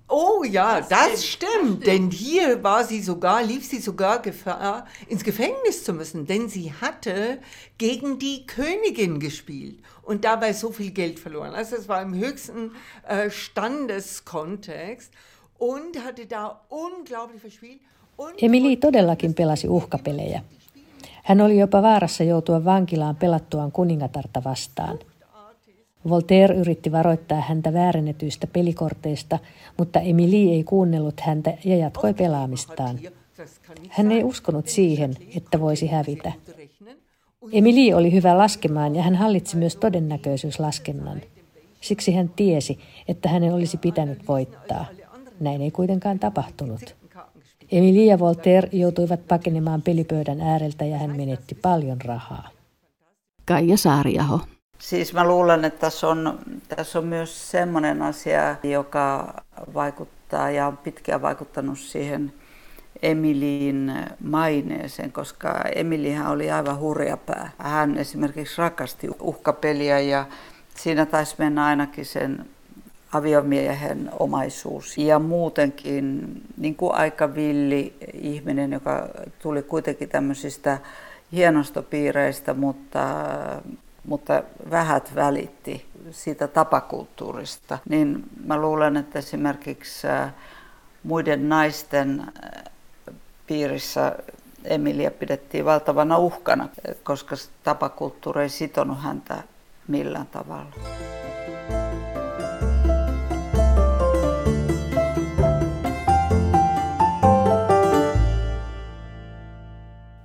Oh 0.09 0.43
ja, 0.43 0.81
das 0.81 1.23
stimmt, 1.23 1.85
denn 1.85 2.09
hier 2.09 2.63
war 2.63 2.83
sie 2.83 2.99
sogar, 2.99 3.43
lief 3.43 3.67
sie 3.67 3.77
sogar 3.77 4.21
Gefahr, 4.21 4.87
ins 5.07 5.23
Gefängnis 5.23 5.83
zu 5.83 5.93
müssen, 5.93 6.25
denn 6.25 6.49
sie 6.49 6.73
hatte 6.81 7.37
gegen 7.77 8.17
die 8.17 8.47
Königin 8.47 9.19
gespielt 9.19 9.79
und 10.01 10.25
dabei 10.25 10.53
so 10.53 10.71
viel 10.71 10.89
Geld 10.91 11.19
verloren. 11.19 11.53
Also 11.53 11.75
es 11.75 11.87
war 11.87 12.01
im 12.01 12.15
höchsten 12.15 12.71
äh, 13.07 13.29
Standeskontext 13.29 15.11
und 15.59 16.03
hatte 16.03 16.25
da 16.25 16.61
unglaublich 16.69 17.41
verspielt. 17.41 17.79
Emily 18.41 18.75
todellakin 18.77 19.33
pelasi 19.33 19.67
uhkapelejä. 19.67 20.41
Hän 21.23 21.41
oli 21.41 21.59
jopa 21.59 21.81
vaarassa 21.81 22.23
joutua 22.23 22.65
vankilaan 22.65 23.15
pelattuaan 23.15 23.71
kuningatarta 23.71 24.43
vastaan. 24.43 24.99
Voltaire 26.09 26.55
yritti 26.55 26.91
varoittaa 26.91 27.41
häntä 27.41 27.73
väärennetyistä 27.73 28.47
pelikorteista, 28.47 29.39
mutta 29.77 29.99
Emily 29.99 30.53
ei 30.53 30.63
kuunnellut 30.63 31.19
häntä 31.19 31.53
ja 31.65 31.77
jatkoi 31.77 32.13
pelaamistaan. 32.13 32.99
Hän 33.89 34.11
ei 34.11 34.23
uskonut 34.23 34.67
siihen, 34.67 35.15
että 35.35 35.59
voisi 35.59 35.87
hävitä. 35.87 36.31
Emily 37.51 37.93
oli 37.93 38.11
hyvä 38.11 38.37
laskemaan 38.37 38.95
ja 38.95 39.03
hän 39.03 39.15
hallitsi 39.15 39.57
myös 39.57 39.75
todennäköisyyslaskennan. 39.75 41.21
Siksi 41.81 42.13
hän 42.13 42.29
tiesi, 42.35 42.79
että 43.07 43.29
hänen 43.29 43.53
olisi 43.53 43.77
pitänyt 43.77 44.27
voittaa. 44.27 44.85
Näin 45.39 45.61
ei 45.61 45.71
kuitenkaan 45.71 46.19
tapahtunut. 46.19 46.95
Emily 47.71 48.03
ja 48.03 48.19
Voltaire 48.19 48.69
joutuivat 48.71 49.27
pakenemaan 49.27 49.81
pelipöydän 49.81 50.41
ääreltä 50.41 50.85
ja 50.85 50.97
hän 50.97 51.17
menetti 51.17 51.55
paljon 51.55 52.01
rahaa. 52.01 52.49
Kaija 53.45 53.77
Saariaho. 53.77 54.39
Siis 54.79 55.13
mä 55.13 55.27
luulen, 55.27 55.65
että 55.65 55.79
tässä 55.79 56.07
on, 56.07 56.39
tässä 56.75 56.99
on 56.99 57.05
myös 57.05 57.51
semmoinen 57.51 58.01
asia, 58.01 58.55
joka 58.63 59.33
vaikuttaa 59.73 60.49
ja 60.49 60.67
on 60.67 60.77
pitkään 60.77 61.21
vaikuttanut 61.21 61.79
siihen 61.79 62.33
Emiliin 63.01 63.93
maineeseen, 64.23 65.11
koska 65.11 65.61
Emilihän 65.75 66.31
oli 66.31 66.51
aivan 66.51 66.79
hurjapää. 66.79 67.51
Hän 67.57 67.97
esimerkiksi 67.97 68.61
rakasti 68.61 69.07
uhkapeliä 69.19 69.99
ja 69.99 70.25
siinä 70.75 71.05
taisi 71.05 71.35
mennä 71.37 71.65
ainakin 71.65 72.05
sen 72.05 72.45
aviomiehen 73.13 74.09
omaisuus. 74.19 74.97
Ja 74.97 75.19
muutenkin 75.19 76.41
niin 76.57 76.75
kuin 76.75 76.95
aika 76.95 77.35
villi 77.35 77.93
ihminen, 78.13 78.71
joka 78.71 79.07
tuli 79.41 79.63
kuitenkin 79.63 80.09
tämmöisistä 80.09 80.77
hienostopiireistä, 81.31 82.53
mutta 82.53 83.05
mutta 84.09 84.43
vähät 84.71 85.15
välitti 85.15 85.85
siitä 86.11 86.47
tapakulttuurista, 86.47 87.77
niin 87.89 88.23
mä 88.45 88.57
luulen, 88.57 88.97
että 88.97 89.19
esimerkiksi 89.19 90.07
äh, 90.07 90.33
muiden 91.03 91.49
naisten 91.49 92.19
äh, 92.19 92.63
piirissä 93.47 94.15
Emilia 94.63 95.11
pidettiin 95.11 95.65
valtavana 95.65 96.17
uhkana, 96.17 96.69
koska 97.03 97.35
tapakulttuuri 97.63 98.41
ei 98.41 98.49
sitonut 98.49 99.01
häntä 99.01 99.43
millään 99.87 100.27
tavalla. 100.27 100.73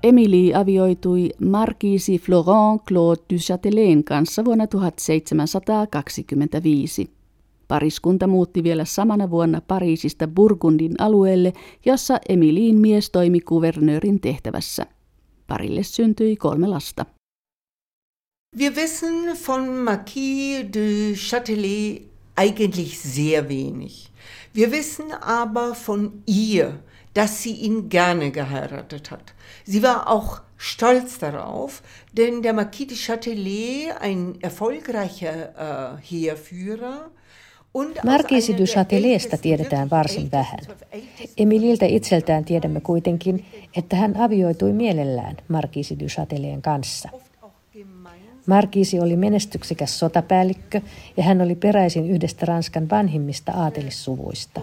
Emilie 0.05 0.55
avioitui 0.55 1.31
markiisi 1.39 2.19
Florent 2.19 2.83
Claude 2.89 3.23
du 3.33 3.39
Châtelain 3.39 4.05
kanssa 4.05 4.45
vuonna 4.45 4.67
1725. 4.67 7.11
Pariskunta 7.69 8.27
muutti 8.27 8.63
vielä 8.63 8.85
samana 8.85 9.31
vuonna 9.31 9.61
Pariisista 9.61 10.29
Burgundin 10.29 10.95
alueelle, 10.99 11.53
jossa 11.87 12.19
Emiliin 12.29 12.77
mies 12.77 13.11
toimi 13.11 13.41
kuvernöörin 13.41 14.21
tehtävässä. 14.21 14.87
Parille 15.47 15.83
syntyi 15.83 16.37
kolme 16.37 16.67
lasta. 16.67 17.07
Wir 18.59 18.77
wissen 18.77 19.37
von 19.47 19.69
Marquis 19.69 20.67
de 20.75 21.15
Châtelet 21.15 22.03
eigentlich 22.37 22.99
sehr 22.99 23.49
wenig. 23.49 23.93
Wir 24.57 24.71
wissen 24.71 25.07
aber 25.23 25.77
von 25.89 26.13
ihr, 26.27 26.73
dass 27.15 27.43
sie 27.43 27.53
ihn 27.53 27.89
gerne 27.89 28.31
geheiratet 28.31 29.11
hat. 29.11 29.35
Sie 29.65 29.83
war 29.83 30.09
auch 30.09 30.43
stolz 30.57 31.19
darauf, 31.19 31.83
denn 32.13 32.43
der 32.43 32.53
Marquis 32.53 32.87
de 32.89 32.97
Châtelet, 32.97 33.93
ein 34.01 34.35
erfolgreicher 34.41 35.37
äh, 35.57 36.11
Heerführer, 36.11 37.11
Markiisi 38.05 38.59
du 38.59 38.65
Châteletstä 38.65 39.37
tiedetään 39.37 39.91
varsin 39.91 40.31
vähän. 40.33 40.59
Emililtä 41.37 41.87
itseltään 41.87 42.45
tiedämme 42.45 42.81
kuitenkin, 42.81 43.45
että 43.77 43.97
hän 43.97 44.17
avioitui 44.17 44.73
mielellään 44.73 45.37
Markiisi 45.49 45.99
du 45.99 46.05
Châteleen 46.05 46.63
kanssa. 46.63 47.09
Markiisi 48.47 49.01
oli 49.01 49.17
menestyksekäs 49.17 49.99
sotapäällikkö 49.99 50.81
ja 51.17 51.23
hän 51.23 51.41
oli 51.41 51.55
peräisin 51.55 52.11
yhdestä 52.11 52.47
Ranskan 52.47 52.91
vanhimmista 52.91 53.53
aatelissuvuista. 53.53 54.61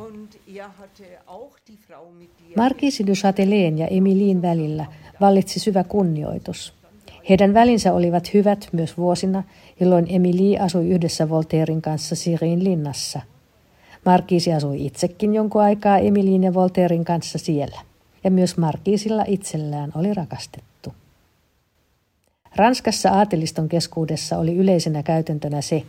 Markiisi 2.58 3.08
du 3.08 3.12
Châtelain 3.12 3.78
ja 3.78 3.88
Emilien 3.88 4.42
välillä 4.42 4.86
vallitsi 5.22 5.60
syvä 5.60 5.84
kunnioitus. 5.84 6.74
Heidän 7.30 7.54
välinsä 7.54 7.94
olivat 7.94 8.34
hyvät 8.34 8.68
myös 8.72 8.98
vuosina, 8.98 9.44
jolloin 9.80 10.06
Emilie 10.10 10.60
asui 10.60 10.90
yhdessä 10.90 11.30
Voltairin 11.30 11.82
kanssa 11.82 12.16
Sirin 12.16 12.64
linnassa. 12.64 13.22
Markiisi 14.06 14.54
asui 14.54 14.86
itsekin 14.86 15.34
jonkun 15.34 15.62
aikaa 15.62 15.98
Emilien 15.98 16.44
ja 16.44 16.54
Voltairin 16.54 17.06
kanssa 17.06 17.38
siellä. 17.38 17.82
Ja 18.24 18.32
myös 18.32 18.58
Markiisilla 18.58 19.24
itsellään 19.28 19.92
oli 19.96 20.14
rakastettu. 20.14 20.94
Ranskassa 22.56 23.10
aateliston 23.10 23.70
keskuudessa 23.70 24.38
oli 24.38 24.56
yleisenä 24.56 25.04
käytäntönä 25.04 25.62
se, 25.62 25.84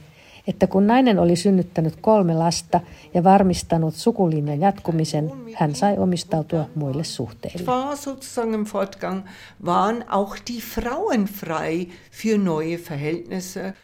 että 0.46 0.66
kun 0.66 0.86
nainen 0.86 1.18
oli 1.18 1.36
synnyttänyt 1.36 1.96
kolme 2.00 2.34
lasta 2.34 2.80
ja 3.14 3.24
varmistanut 3.24 3.94
sukulinjan 3.94 4.60
jatkumisen, 4.60 5.32
hän 5.54 5.74
sai 5.74 5.98
omistautua 5.98 6.64
muille 6.74 7.04
suhteille. 7.04 7.66
waren 9.66 10.04
auch 10.08 10.36
die 10.50 10.60
Frauen 10.60 11.24
frei 11.24 11.88
für 12.10 12.38
neue 12.38 12.78
Verhältnisse. 12.90 13.74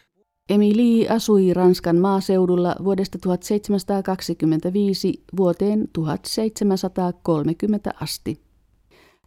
Emilie 0.49 1.09
asui 1.09 1.53
Ranskan 1.53 1.95
maaseudulla 1.95 2.75
vuodesta 2.83 3.17
1725 3.21 5.23
vuoteen 5.37 5.87
1730 5.93 7.91
asti. 8.01 8.48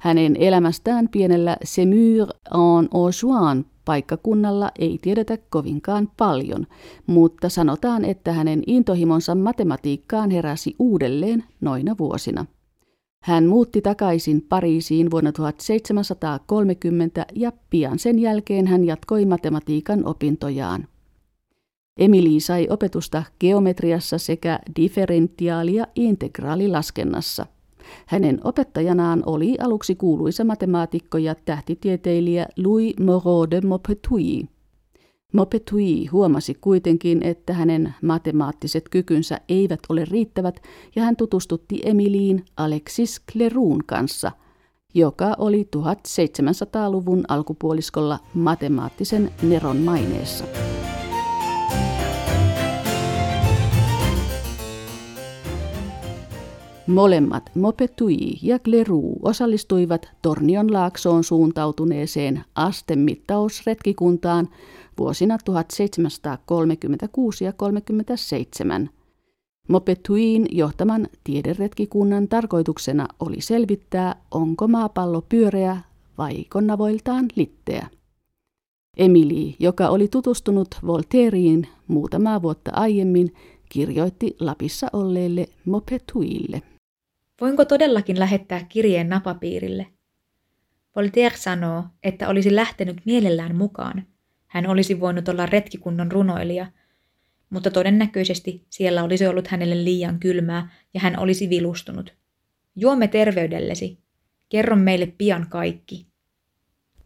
Hänen 0.03 0.37
elämästään 0.37 1.09
pienellä 1.09 1.57
Semur 1.65 2.29
en 2.55 2.89
Aujoin 2.95 3.67
paikkakunnalla 3.85 4.71
ei 4.79 4.99
tiedetä 5.03 5.39
kovinkaan 5.51 6.09
paljon, 6.17 6.67
mutta 7.07 7.49
sanotaan, 7.49 8.05
että 8.05 8.33
hänen 8.33 8.63
intohimonsa 8.67 9.35
matematiikkaan 9.35 10.31
heräsi 10.31 10.75
uudelleen 10.79 11.45
noina 11.61 11.95
vuosina. 11.99 12.47
Hän 13.25 13.47
muutti 13.47 13.83
takaisin 13.83 14.47
Pariisiin 14.49 15.11
vuonna 15.11 15.33
1730 15.33 17.27
ja 17.35 17.53
pian 17.71 17.99
sen 17.99 18.19
jälkeen 18.19 18.67
hän 18.67 18.85
jatkoi 18.85 19.27
matematiikan 19.27 20.07
opintojaan. 20.07 20.89
Emili 21.99 22.41
sai 22.41 22.67
opetusta 22.71 23.23
geometriassa 23.41 24.19
sekä 24.19 24.59
differentiaali- 24.77 25.75
ja 25.75 25.87
integraalilaskennassa. 25.95 27.47
Hänen 28.07 28.41
opettajanaan 28.45 29.23
oli 29.27 29.57
aluksi 29.61 29.95
kuuluisa 29.95 30.45
matemaatikko 30.45 31.19
ja 31.19 31.35
tähtitieteilijä 31.35 32.47
Louis 32.57 32.99
Moreau 32.99 33.47
de 33.51 33.61
Maupetit. 33.61 34.51
Maupetit 35.33 36.13
huomasi 36.13 36.55
kuitenkin, 36.61 37.23
että 37.23 37.53
hänen 37.53 37.95
matemaattiset 38.03 38.89
kykynsä 38.89 39.41
eivät 39.49 39.81
ole 39.89 40.05
riittävät 40.05 40.63
ja 40.97 41.03
hän 41.03 41.17
tutustutti 41.17 41.81
Emiliin 41.85 42.45
Alexis 42.57 43.23
Cleroun 43.33 43.85
kanssa, 43.87 44.33
joka 44.95 45.35
oli 45.39 45.69
1700-luvun 45.77 47.25
alkupuoliskolla 47.29 48.19
matemaattisen 48.35 49.31
Neron 49.43 49.77
maineessa. 49.77 50.45
Molemmat 56.87 57.51
Mopetui 57.55 58.19
ja 58.43 58.59
Gleru 58.59 59.13
osallistuivat 59.23 60.11
Tornion 60.23 60.73
laaksoon 60.73 61.25
suuntautuneeseen 61.25 62.45
astemittausretkikuntaan 62.55 64.49
vuosina 64.99 65.39
1736 65.45 67.45
ja 67.45 67.53
37. 67.53 68.91
Mopetuin 69.69 70.47
johtaman 70.51 71.09
tiederetkikunnan 71.25 72.29
tarkoituksena 72.29 73.09
oli 73.21 73.41
selvittää, 73.41 74.17
onko 74.31 74.69
maapallo 74.69 75.23
pyöreä 75.29 75.81
vai 76.19 76.45
konnavoiltaan 76.45 77.27
litteä. 77.37 77.87
Emily, 78.97 79.53
joka 79.59 79.89
oli 79.89 80.09
tutustunut 80.09 80.69
Voltairiin 80.87 81.67
muutamaa 81.89 82.43
vuotta 82.43 82.71
aiemmin, 82.75 83.35
kirjoitti 83.69 84.37
Lapissa 84.41 84.87
olleelle 84.93 85.47
Mopetuille. 85.65 86.63
Voinko 87.41 87.65
todellakin 87.65 88.19
lähettää 88.19 88.67
kirjeen 88.69 89.09
napapiirille? 89.09 89.87
Voltaire 90.97 91.37
sanoo, 91.37 91.85
että 92.03 92.29
olisi 92.29 92.57
lähtenyt 92.57 92.97
mielellään 93.05 93.57
mukaan. 93.57 94.07
Hän 94.47 94.67
olisi 94.67 95.01
voinut 95.01 95.29
olla 95.29 95.47
retkikunnon 95.47 96.13
runoilija, 96.13 96.67
mutta 97.51 97.71
todennäköisesti 97.71 98.67
siellä 98.71 99.03
olisi 99.03 99.27
ollut 99.27 99.47
hänelle 99.47 99.85
liian 99.85 100.21
kylmää 100.21 100.71
ja 100.95 101.01
hän 101.01 101.19
olisi 101.19 101.49
vilustunut. 101.49 102.15
Juomme 102.77 103.09
terveydellesi. 103.09 103.99
Kerro 104.49 104.77
meille 104.77 105.07
pian 105.07 105.47
kaikki. 105.51 106.07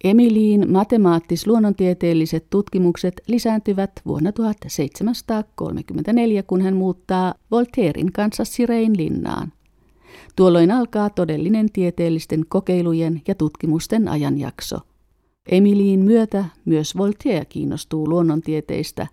Emiliin 0.05 0.71
matemaattis-luonnontieteelliset 0.71 2.47
tutkimukset 2.51 3.21
lisääntyvät 3.27 3.91
vuonna 4.07 4.33
1734, 4.33 6.43
kun 6.43 6.63
hän 6.63 6.77
muuttaa 6.77 7.35
Voltairin 7.51 8.13
kanssa 8.13 8.45
Sirein 8.45 8.97
linnaan. 8.97 9.53
Tuolloin 10.37 10.71
alkaa 10.71 11.11
todellinen 11.11 11.73
tieteellisten 11.73 12.45
kokeilujen 12.49 13.23
ja 13.29 13.35
tutkimusten 13.35 14.09
ajanjakso. 14.09 14.79
Emiliin 15.51 16.01
myötä 16.01 16.45
myös 16.65 16.97
Voltaire 16.97 17.45
kiinnostuu 17.45 18.09
luonnontieteistä. 18.09 19.07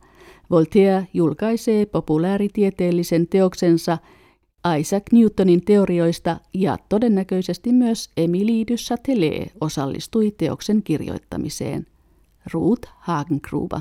Voltaire 0.52 1.08
julkaisee 1.14 1.86
populääritieteellisen 1.86 3.28
teoksensa 3.28 3.98
Isaac 4.80 5.04
Newtonin 5.12 5.66
teorioista 5.66 6.40
ja 6.54 6.78
todennäköisesti 6.90 7.74
myös 7.74 8.10
Emilie 8.18 8.66
du 8.68 8.74
Châtelet 8.74 9.52
osallistui 9.62 10.32
teoksen 10.38 10.84
kirjoittamiseen. 10.84 11.88
Ruth 12.54 12.90
Hagengruber. 12.98 13.80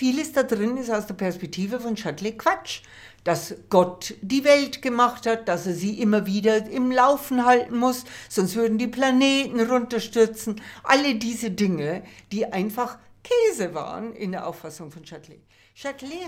Vieles 0.00 0.34
da 0.34 0.48
drin 0.48 0.78
ist 0.78 0.90
aus 0.90 1.08
der 1.08 1.16
Perspektive 1.16 1.82
von 1.82 1.94
Châtelet 1.94 2.36
Quatsch. 2.46 2.82
Dass 3.26 3.54
Gott 3.70 4.14
die 4.22 4.44
Welt 4.44 4.82
gemacht 4.82 5.26
hat, 5.26 5.48
dass 5.48 5.66
er 5.66 5.74
sie 5.74 6.00
immer 6.00 6.26
wieder 6.26 6.70
im 6.70 6.92
Laufen 6.92 7.44
halten 7.44 7.76
muss, 7.76 8.04
sonst 8.28 8.54
würden 8.54 8.78
die 8.78 8.86
Planeten 8.86 9.60
runterstürzen. 9.60 10.60
Alle 10.84 11.16
diese 11.16 11.50
Dinge, 11.50 12.02
die 12.30 12.46
einfach 12.52 12.98
Käse 13.22 13.74
waren 13.74 14.14
in 14.14 14.30
der 14.30 14.46
Auffassung 14.46 14.92
von 14.92 15.02
Châtelet. 15.02 15.40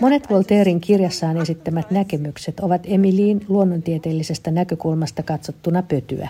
Monet 0.01 0.29
Voltairin 0.29 0.81
kirjassaan 0.81 1.37
esittämät 1.37 1.91
näkemykset 1.91 2.59
ovat 2.59 2.81
Emiliin 2.85 3.45
luonnontieteellisestä 3.47 4.51
näkökulmasta 4.51 5.23
katsottuna 5.23 5.83
pötyä. 5.83 6.29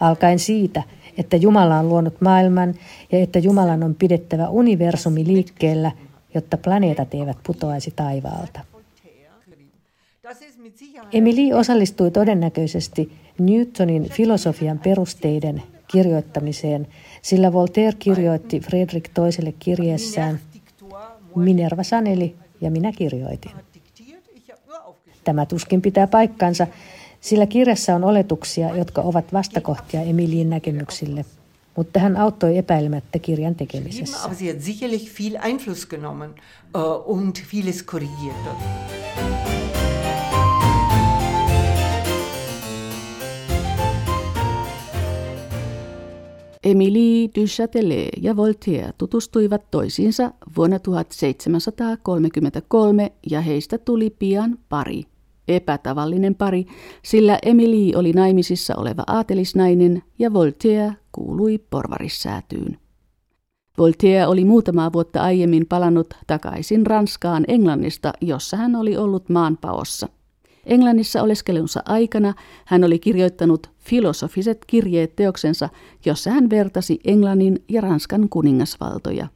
Alkaen 0.00 0.38
siitä, 0.38 0.82
että 1.18 1.36
Jumala 1.36 1.78
on 1.78 1.88
luonut 1.88 2.20
maailman 2.20 2.74
ja 3.12 3.18
että 3.18 3.38
Jumalan 3.38 3.82
on 3.82 3.94
pidettävä 3.94 4.48
universumi 4.48 5.26
liikkeellä, 5.26 5.92
jotta 6.34 6.56
planeetat 6.56 7.14
eivät 7.14 7.38
putoaisi 7.46 7.92
taivaalta. 7.96 8.75
Emily 11.12 11.52
osallistui 11.52 12.10
todennäköisesti 12.10 13.12
Newtonin 13.38 14.10
filosofian 14.10 14.78
perusteiden 14.78 15.62
kirjoittamiseen, 15.88 16.86
sillä 17.22 17.52
Voltaire 17.52 17.96
kirjoitti 17.98 18.60
Fredrik 18.60 19.10
toiselle 19.14 19.54
kirjeessään 19.58 20.40
Minerva 21.36 21.82
saneli 21.82 22.34
ja 22.60 22.70
minä 22.70 22.92
kirjoitin. 22.92 23.50
Tämä 25.24 25.46
tuskin 25.46 25.82
pitää 25.82 26.06
paikkansa, 26.06 26.66
sillä 27.20 27.46
kirjassa 27.46 27.94
on 27.94 28.04
oletuksia, 28.04 28.76
jotka 28.76 29.02
ovat 29.02 29.32
vastakohtia 29.32 30.00
Emiliin 30.00 30.50
näkemyksille, 30.50 31.24
mutta 31.76 32.00
hän 32.00 32.16
auttoi 32.16 32.58
epäilemättä 32.58 33.18
kirjan 33.18 33.54
tekemisessä. 33.54 34.18
Sie 34.34 34.52
hat 34.52 34.62
sicherlich 34.62 35.18
viel 35.18 35.36
Einfluss 35.42 35.86
genommen 35.86 36.30
äh, 36.30 36.82
und 37.06 37.36
vieles 37.52 37.82
korrigiert. 37.82 39.35
Émilie 46.66 47.30
du 47.34 47.46
Châtelet 47.46 48.08
ja 48.20 48.36
Voltaire 48.36 48.92
tutustuivat 48.98 49.70
toisiinsa 49.70 50.32
vuonna 50.56 50.78
1733 50.78 53.12
ja 53.30 53.40
heistä 53.40 53.78
tuli 53.78 54.10
pian 54.10 54.58
pari. 54.68 55.02
Epätavallinen 55.48 56.34
pari, 56.34 56.66
sillä 57.02 57.38
Emilie 57.42 57.96
oli 57.96 58.12
naimisissa 58.12 58.74
oleva 58.76 59.04
aatelisnainen 59.06 60.02
ja 60.18 60.32
Voltaire 60.32 60.92
kuului 61.12 61.58
porvarissäätyyn. 61.70 62.78
Voltaire 63.78 64.26
oli 64.26 64.44
muutamaa 64.44 64.92
vuotta 64.92 65.22
aiemmin 65.22 65.66
palannut 65.66 66.14
takaisin 66.26 66.86
Ranskaan 66.86 67.44
Englannista, 67.48 68.12
jossa 68.20 68.56
hän 68.56 68.76
oli 68.76 68.96
ollut 68.96 69.28
maanpaossa. 69.28 70.08
Englannissa 70.66 71.22
oleskelunsa 71.22 71.82
aikana 71.84 72.34
hän 72.64 72.84
oli 72.84 72.98
kirjoittanut 72.98 73.70
filosofiset 73.78 74.58
kirjeet 74.66 75.16
teoksensa, 75.16 75.68
jossa 76.04 76.30
hän 76.30 76.50
vertasi 76.50 77.00
Englannin 77.04 77.64
ja 77.68 77.80
Ranskan 77.80 78.28
kuningasvaltoja. 78.28 79.28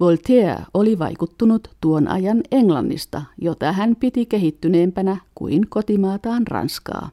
Voltaire 0.00 0.56
oli 0.74 0.98
vaikuttunut 0.98 1.68
tuon 1.80 2.08
ajan 2.08 2.42
Englannista, 2.50 3.22
jota 3.38 3.72
hän 3.72 3.96
piti 3.96 4.26
kehittyneempänä 4.26 5.16
kuin 5.34 5.68
kotimaataan 5.68 6.46
Ranskaa. 6.46 7.10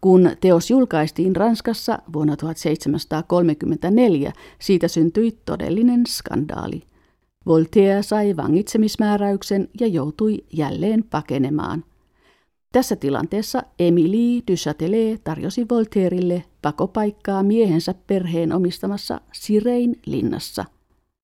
Kun 0.00 0.30
teos 0.40 0.70
julkaistiin 0.70 1.36
Ranskassa 1.36 1.98
vuonna 2.12 2.36
1734, 2.36 4.32
siitä 4.58 4.88
syntyi 4.88 5.38
todellinen 5.44 6.06
skandaali. 6.06 6.82
Voltaire 7.46 8.02
sai 8.02 8.36
vangitsemismääräyksen 8.36 9.68
ja 9.80 9.86
joutui 9.86 10.44
jälleen 10.52 11.04
pakenemaan– 11.04 11.84
tässä 12.72 12.96
tilanteessa 12.96 13.62
Emilie 13.78 14.42
du 14.50 14.54
Châtelet 14.54 15.20
tarjosi 15.24 15.66
Voltairille 15.70 16.44
pakopaikkaa 16.62 17.42
miehensä 17.42 17.94
perheen 18.06 18.52
omistamassa 18.52 19.20
Sirein 19.32 20.00
linnassa. 20.06 20.64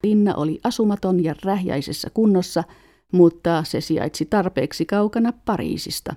Linna 0.04 0.34
oli 0.34 0.60
asumaton 0.64 1.24
ja 1.24 1.34
rähjäisessä 1.44 2.10
kunnossa, 2.10 2.64
mutta 3.12 3.64
se 3.64 3.80
sijaitsi 3.80 4.24
tarpeeksi 4.24 4.86
kaukana 4.86 5.32
Pariisista. 5.44 6.14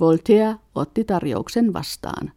Voltaire 0.00 0.54
otti 0.74 1.04
tarjouksen 1.04 1.72
vastaan. 1.72 2.32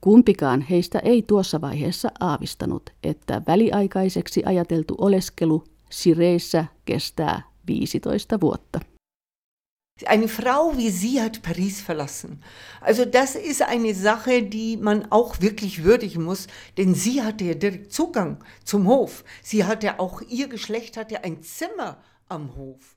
Kumpikaan 0.00 0.60
heistä 0.60 0.98
ei 0.98 1.22
tuossa 1.22 1.60
vaiheessa 1.60 2.10
aavistanut, 2.20 2.90
että 3.02 3.42
väliaikaiseksi 3.46 4.42
ajateltu 4.46 4.94
oleskelu 4.98 5.64
Sireissä 5.90 6.64
kestää 6.84 7.42
15 7.66 8.40
vuotta. 8.40 8.80
Eine 10.06 10.28
Frau 10.28 10.76
wie 10.76 10.90
sie 10.90 11.20
hat 11.20 11.42
Paris 11.42 11.80
verlassen. 11.80 12.42
Also 12.80 13.04
das 13.04 13.34
ist 13.34 13.62
eine 13.62 13.94
Sache, 13.94 14.42
die 14.42 14.76
man 14.76 15.06
auch 15.10 15.40
wirklich 15.40 15.84
würdigen 15.84 16.24
muss, 16.24 16.46
denn 16.76 16.94
sie 16.94 17.22
hatte 17.22 17.44
ja 17.44 17.54
direkt 17.54 17.92
Zugang 17.92 18.36
zum 18.64 18.86
Hof. 18.86 19.24
Sie 19.42 19.64
hatte 19.64 20.00
auch, 20.00 20.22
ihr 20.28 20.48
Geschlecht 20.48 20.96
hatte 20.96 21.24
ein 21.24 21.42
Zimmer 21.42 21.96
am 22.28 22.56
Hof. 22.56 22.96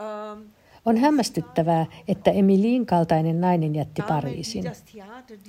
Ähm, 0.00 0.50
on 0.84 0.96
hämmästyttävää, 0.96 1.86
että 2.08 2.30
Emiliin 2.30 2.86
kaltainen 2.86 3.40
nainen 3.40 3.74
jätti 3.74 4.02
Pariisin. 4.02 4.64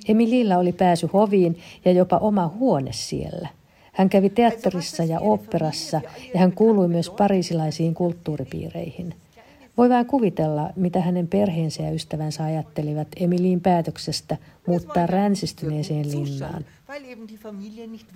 Emiliillä 0.08 0.58
oli 0.58 0.72
pääsy 0.72 1.08
hoviin 1.12 1.58
ja 1.84 1.92
jopa 1.92 2.18
oma 2.18 2.54
huone 2.58 2.92
siellä. 2.92 3.48
Hän 3.92 4.08
kävi 4.08 4.30
teatterissa 4.30 5.04
ja 5.04 5.20
oopperassa 5.20 6.00
ja 6.34 6.40
hän 6.40 6.52
kuului 6.52 6.88
myös 6.88 7.10
pariisilaisiin 7.10 7.94
kulttuuripiireihin– 7.94 9.14
voi 9.76 9.88
vain 9.88 10.06
kuvitella, 10.06 10.70
mitä 10.76 11.00
hänen 11.00 11.28
perheensä 11.28 11.82
ja 11.82 11.90
ystävänsä 11.90 12.44
ajattelivat 12.44 13.08
Emiliin 13.20 13.60
päätöksestä 13.60 14.36
muuttaa 14.66 15.06
ränsistyneeseen 15.06 16.10
linnaan. 16.10 16.64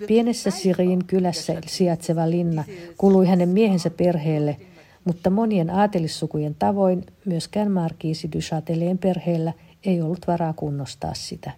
Pienessä 0.07 0.51
Sirin 0.51 1.05
kylässä 1.05 1.61
sijaitseva 1.67 2.29
linna 2.29 2.63
kului 2.97 3.27
hänen 3.27 3.49
miehensä 3.49 3.89
perheelle, 3.89 4.57
mutta 5.05 5.29
monien 5.29 5.69
aatelissukujen 5.69 6.55
tavoin 6.59 7.05
myöskään 7.25 7.71
Markiisi 7.71 8.29
du 8.31 8.39
perheellä 9.01 9.53
ei 9.85 10.01
ollut 10.01 10.27
varaa 10.27 10.53
kunnostaa 10.53 11.13
sitä. 11.13 11.51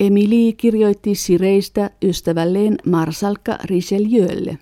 Emilie 0.00 0.52
kirjoitti 0.52 1.14
Sireistä 1.14 1.90
ystävälleen 2.02 2.76
Marsalkka 2.86 3.58
Richelieulle. 3.64 4.58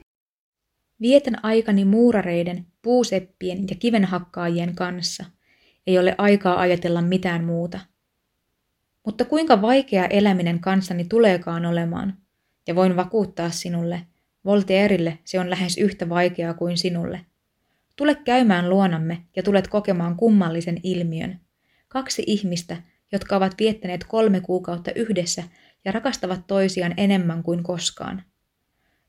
Vietän 1.03 1.45
aikani 1.45 1.85
muurareiden, 1.85 2.67
puuseppien 2.83 3.69
ja 3.71 3.77
kivenhakkaajien 3.79 4.75
kanssa. 4.75 5.25
Ei 5.87 5.99
ole 5.99 6.15
aikaa 6.19 6.61
ajatella 6.61 7.03
mitään 7.03 7.45
muuta. 7.45 7.81
Mutta 9.07 9.25
kuinka 9.25 9.63
vaikea 9.63 10.07
eläminen 10.07 10.61
kanssani 10.61 11.05
tuleekaan 11.05 11.67
olemaan? 11.67 12.17
Ja 12.67 12.75
voin 12.75 12.97
vakuuttaa 12.97 13.51
sinulle, 13.51 14.01
Voltairelle 14.45 15.19
se 15.25 15.41
on 15.41 15.51
lähes 15.51 15.79
yhtä 15.79 16.09
vaikeaa 16.09 16.55
kuin 16.55 16.77
sinulle. 16.77 17.21
Tule 17.97 18.15
käymään 18.15 18.71
luonamme 18.71 19.23
ja 19.37 19.43
tulet 19.43 19.69
kokemaan 19.69 20.17
kummallisen 20.17 20.81
ilmiön. 20.83 21.41
Kaksi 21.89 22.23
ihmistä, 22.27 22.77
jotka 23.13 23.37
ovat 23.37 23.55
viettäneet 23.59 24.05
kolme 24.05 24.41
kuukautta 24.41 24.91
yhdessä 24.95 25.43
ja 25.85 25.93
rakastavat 25.93 26.47
toisiaan 26.47 26.95
enemmän 26.97 27.43
kuin 27.43 27.63
koskaan. 27.63 28.23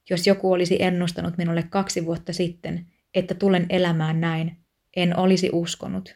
Jos 0.09 0.27
joku 0.27 0.51
olisi 0.51 0.83
ennustanut 0.83 1.37
minulle 1.37 1.63
kaksi 1.63 2.05
vuotta 2.05 2.33
sitten, 2.33 2.85
että 3.13 3.33
tulen 3.33 3.65
elämään 3.69 4.21
näin, 4.21 4.57
en 4.95 5.19
olisi 5.19 5.49
uskonut. 5.53 6.15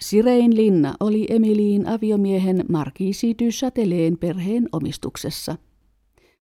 Sirein 0.00 0.56
linna 0.56 0.94
oli 1.00 1.26
Emiliin 1.30 1.88
aviomiehen 1.88 2.64
Markiisi 2.68 3.34
du 3.38 3.50
Chateleen 3.50 4.18
perheen 4.18 4.68
omistuksessa. 4.72 5.56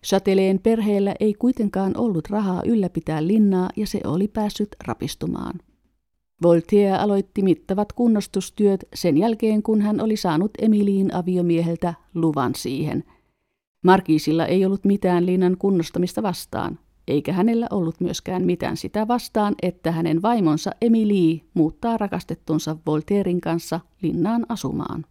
Chateleen 0.06 0.60
perheellä 0.60 1.16
ei 1.20 1.34
kuitenkaan 1.34 1.98
ollut 1.98 2.30
rahaa 2.30 2.62
ylläpitää 2.66 3.28
linnaa 3.28 3.70
ja 3.76 3.88
se 3.88 4.00
oli 4.04 4.28
päässyt 4.28 4.70
rapistumaan. 4.88 5.60
Voltaire 6.44 6.92
aloitti 6.92 7.42
mittavat 7.42 7.94
kunnostustyöt 7.94 8.88
sen 8.96 9.18
jälkeen, 9.18 9.64
kun 9.64 9.82
hän 9.82 10.02
oli 10.02 10.18
saanut 10.18 10.52
Emiliin 10.62 11.14
aviomieheltä 11.14 11.94
luvan 12.16 12.56
siihen. 12.56 13.04
Markiisilla 13.84 14.46
ei 14.46 14.66
ollut 14.66 14.86
mitään 14.86 15.26
linnan 15.26 15.58
kunnostamista 15.58 16.24
vastaan, 16.24 16.80
eikä 17.08 17.34
hänellä 17.34 17.68
ollut 17.72 18.00
myöskään 18.00 18.46
mitään 18.46 18.78
sitä 18.78 19.08
vastaan, 19.08 19.56
että 19.62 19.92
hänen 19.92 20.22
vaimonsa 20.22 20.72
Emilie 20.82 21.42
muuttaa 21.54 21.98
rakastettunsa 21.98 22.78
Voltairin 22.86 23.42
kanssa 23.42 23.80
linnaan 24.02 24.46
asumaan. 24.50 25.06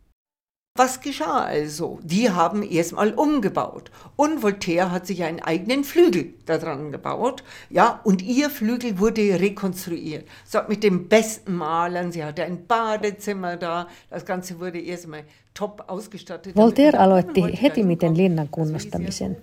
Was 0.76 1.00
geschah 1.00 1.44
also? 1.46 1.98
Die 2.02 2.30
haben 2.30 2.62
erstmal 2.62 3.12
umgebaut. 3.14 3.90
Und 4.16 4.42
Voltaire 4.42 4.90
hat 4.90 5.06
sich 5.06 5.22
einen 5.22 5.40
eigenen 5.40 5.84
Flügel 5.84 6.34
daran 6.46 6.92
gebaut. 6.92 7.42
Ja, 7.70 8.00
und 8.04 8.22
ihr 8.22 8.50
Flügel 8.50 8.98
wurde 8.98 9.40
rekonstruiert. 9.40 10.26
So 10.44 10.58
mit 10.68 10.82
den 10.82 11.08
besten 11.08 11.54
Malern. 11.54 12.12
Sie 12.12 12.24
hatte 12.24 12.44
ein 12.44 12.66
Badezimmer 12.66 13.56
da. 13.56 13.86
Das 14.10 14.24
Ganze 14.24 14.60
wurde 14.60 14.80
erstmal 14.80 15.24
top 15.54 15.84
ausgestattet. 15.86 16.56
Voltaire 16.56 16.98
aloitti 16.98 17.42
heti 17.62 17.82
miten 17.82 18.16
linnan 18.16 18.48
kunnostamisen. 18.50 19.36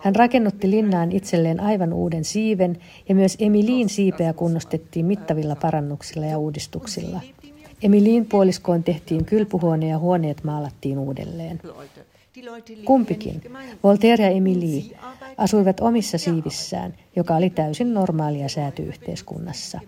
Hän 0.00 0.16
rakennutti 0.16 0.70
linnaan 0.70 1.12
itselleen 1.12 1.60
aivan 1.60 1.92
uuden 1.92 2.24
siiven 2.24 2.76
ja 3.08 3.14
myös 3.14 3.36
Emiliin 3.38 3.88
siipeä 3.88 4.32
kunnostettiin 4.32 5.06
mittavilla 5.06 5.56
parannuksilla 5.56 6.26
ja 6.26 6.38
uudistuksilla. 6.38 7.20
Emiliin 7.82 8.26
puoliskoon 8.26 8.82
tehtiin 8.82 9.24
kylpyhuone 9.24 9.88
ja 9.88 9.98
huoneet 9.98 10.44
maalattiin 10.44 10.98
uudelleen. 10.98 11.60
Kumpikin, 12.84 13.42
Voltaire 13.84 14.24
ja 14.24 14.30
Emilie, 14.30 14.84
asuivat 15.36 15.80
omissa 15.80 16.18
siivissään, 16.18 16.94
joka 17.16 17.36
oli 17.36 17.50
täysin 17.50 17.94
normaalia 17.94 18.48
säätyyhteiskunnassa. 18.48 19.80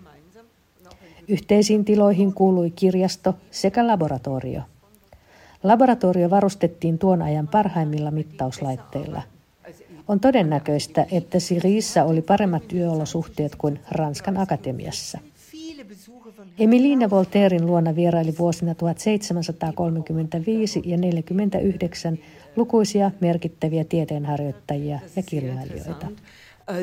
Yhteisiin 1.27 1.85
tiloihin 1.85 2.33
kuului 2.33 2.71
kirjasto 2.71 3.33
sekä 3.51 3.87
laboratorio. 3.87 4.61
Laboratorio 5.63 6.29
varustettiin 6.29 6.97
tuon 6.97 7.21
ajan 7.21 7.47
parhaimmilla 7.47 8.11
mittauslaitteilla. 8.11 9.21
On 10.07 10.19
todennäköistä, 10.19 11.05
että 11.11 11.39
Siriissä 11.39 12.03
oli 12.03 12.21
paremmat 12.21 12.73
yöolosuhteet 12.73 13.55
kuin 13.55 13.79
Ranskan 13.91 14.37
akatemiassa. 14.37 15.19
Emiline 16.59 17.09
Voltairin 17.09 17.65
luona 17.65 17.95
vieraili 17.95 18.33
vuosina 18.39 18.75
1735 18.75 20.81
ja 20.85 20.97
49 20.97 22.19
lukuisia 22.55 23.11
merkittäviä 23.19 23.83
tieteenharjoittajia 23.83 24.99
ja 25.15 25.23
kirjailijoita. 25.23 26.07
Äh, 26.07 26.11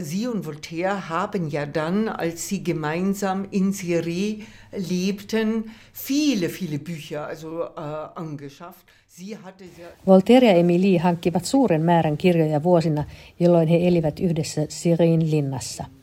sie 0.03 0.29
und 0.29 0.47
Voltaire 0.47 1.01
haben 1.01 1.53
ja 1.53 1.75
dann, 1.75 2.09
als 2.09 2.49
sie 2.49 2.59
gemeinsam 2.59 3.45
in 3.53 3.73
Syrie 3.73 4.45
lebten, 4.91 5.65
viele, 6.09 6.49
viele 6.49 6.79
Bücher 6.79 7.29
also, 7.29 7.63
äh, 7.63 7.69
angeschafft. 8.15 8.87
Voltaire 10.07 10.47
ja 10.47 10.53
Emilie 10.53 10.99
hankkivat 10.99 11.45
suuren 11.45 11.83
määrän 11.83 12.17
kirjoja 12.17 12.63
vuosina, 12.63 13.05
jolloin 13.41 13.69
he 13.69 13.89
elivät 13.89 14.21
yhdessä 14.21 14.67
Sirin 14.69 15.31
linnassa– 15.31 15.85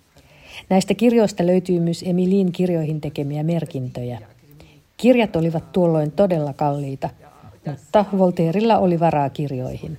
Näistä 0.69 0.93
kirjoista 0.93 1.45
löytyy 1.45 1.79
myös 1.79 2.03
Emilin 2.07 2.51
kirjoihin 2.51 3.01
tekemiä 3.01 3.43
merkintöjä. 3.43 4.21
Kirjat 4.97 5.35
olivat 5.35 5.71
tuolloin 5.71 6.11
todella 6.11 6.53
kalliita, 6.53 7.09
mutta 7.65 8.05
Voltairella 8.17 8.77
oli 8.77 8.99
varaa 8.99 9.29
kirjoihin. 9.29 9.97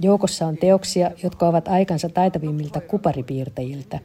Joukossa 0.00 0.46
on 0.46 0.56
teoksia, 0.56 1.10
jotka 1.22 1.48
ovat 1.48 1.68
aikansa 1.68 2.08
taitavimmilta 2.08 2.80
kuparipiirtäjiltä. 2.80 3.98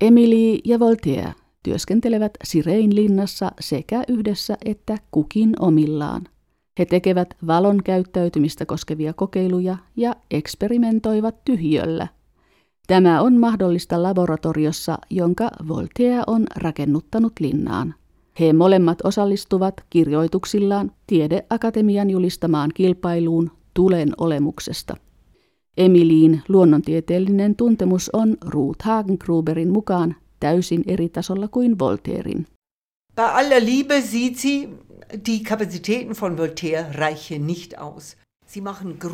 Emily 0.00 0.58
ja 0.64 0.80
Voltaire 0.80 1.32
työskentelevät 1.62 2.32
Sirein 2.44 2.94
linnassa 2.94 3.52
sekä 3.60 4.02
yhdessä 4.08 4.56
että 4.64 4.98
kukin 5.10 5.52
omillaan. 5.60 6.22
He 6.78 6.84
tekevät 6.84 7.34
valon 7.46 7.82
käyttäytymistä 7.84 8.66
koskevia 8.66 9.12
kokeiluja 9.12 9.76
ja 9.96 10.16
eksperimentoivat 10.30 11.34
tyhjöllä– 11.44 12.08
Tämä 12.86 13.22
on 13.22 13.34
mahdollista 13.36 14.02
laboratoriossa, 14.02 14.98
jonka 15.10 15.50
Voltaire 15.68 16.22
on 16.26 16.46
rakennuttanut 16.56 17.32
linnaan. 17.40 17.94
He 18.40 18.52
molemmat 18.52 18.98
osallistuvat 19.04 19.74
kirjoituksillaan 19.90 20.92
tiedeakatemian 21.06 22.10
julistamaan 22.10 22.70
kilpailuun 22.74 23.50
tulen 23.74 24.12
olemuksesta. 24.18 24.96
Emiliin 25.76 26.42
luonnontieteellinen 26.48 27.56
tuntemus 27.56 28.10
on 28.12 28.36
Ruth 28.46 28.84
Hagengruberin 28.84 29.72
mukaan 29.72 30.16
täysin 30.40 30.82
eri 30.86 31.08
tasolla 31.08 31.48
kuin 31.48 31.78
Voltairin. 31.78 32.46
Bei 33.16 33.30
aller 33.32 33.64
Liebe 33.64 34.00
sieht 34.00 34.36
sie, 34.36 34.68
die 35.26 35.40
Kapazitäten 35.48 36.14
von 36.20 36.36
Voltaire 36.36 36.86
reichen 36.94 37.46
nicht 37.46 37.78
aus. 37.78 38.16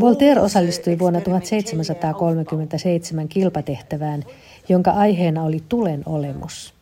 Voltaire 0.00 0.40
osallistui 0.40 0.98
vuonna 0.98 1.20
1737 1.20 3.28
kilpatehtävään, 3.28 4.24
jonka 4.68 4.90
aiheena 4.90 5.44
oli 5.44 5.62
tulen 5.68 6.02
olemus. 6.06 6.74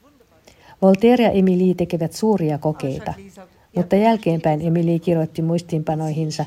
Voltaire 0.83 1.25
ja 1.25 1.31
Emilie 1.31 1.75
tekevät 1.75 2.13
suuria 2.13 2.59
kokeita, 2.59 3.15
mutta 3.77 3.97
jälkeenpäin 3.97 4.61
Emilie 4.61 4.99
kirjoitti 4.99 5.43
muistiinpanoihinsa, 5.43 6.45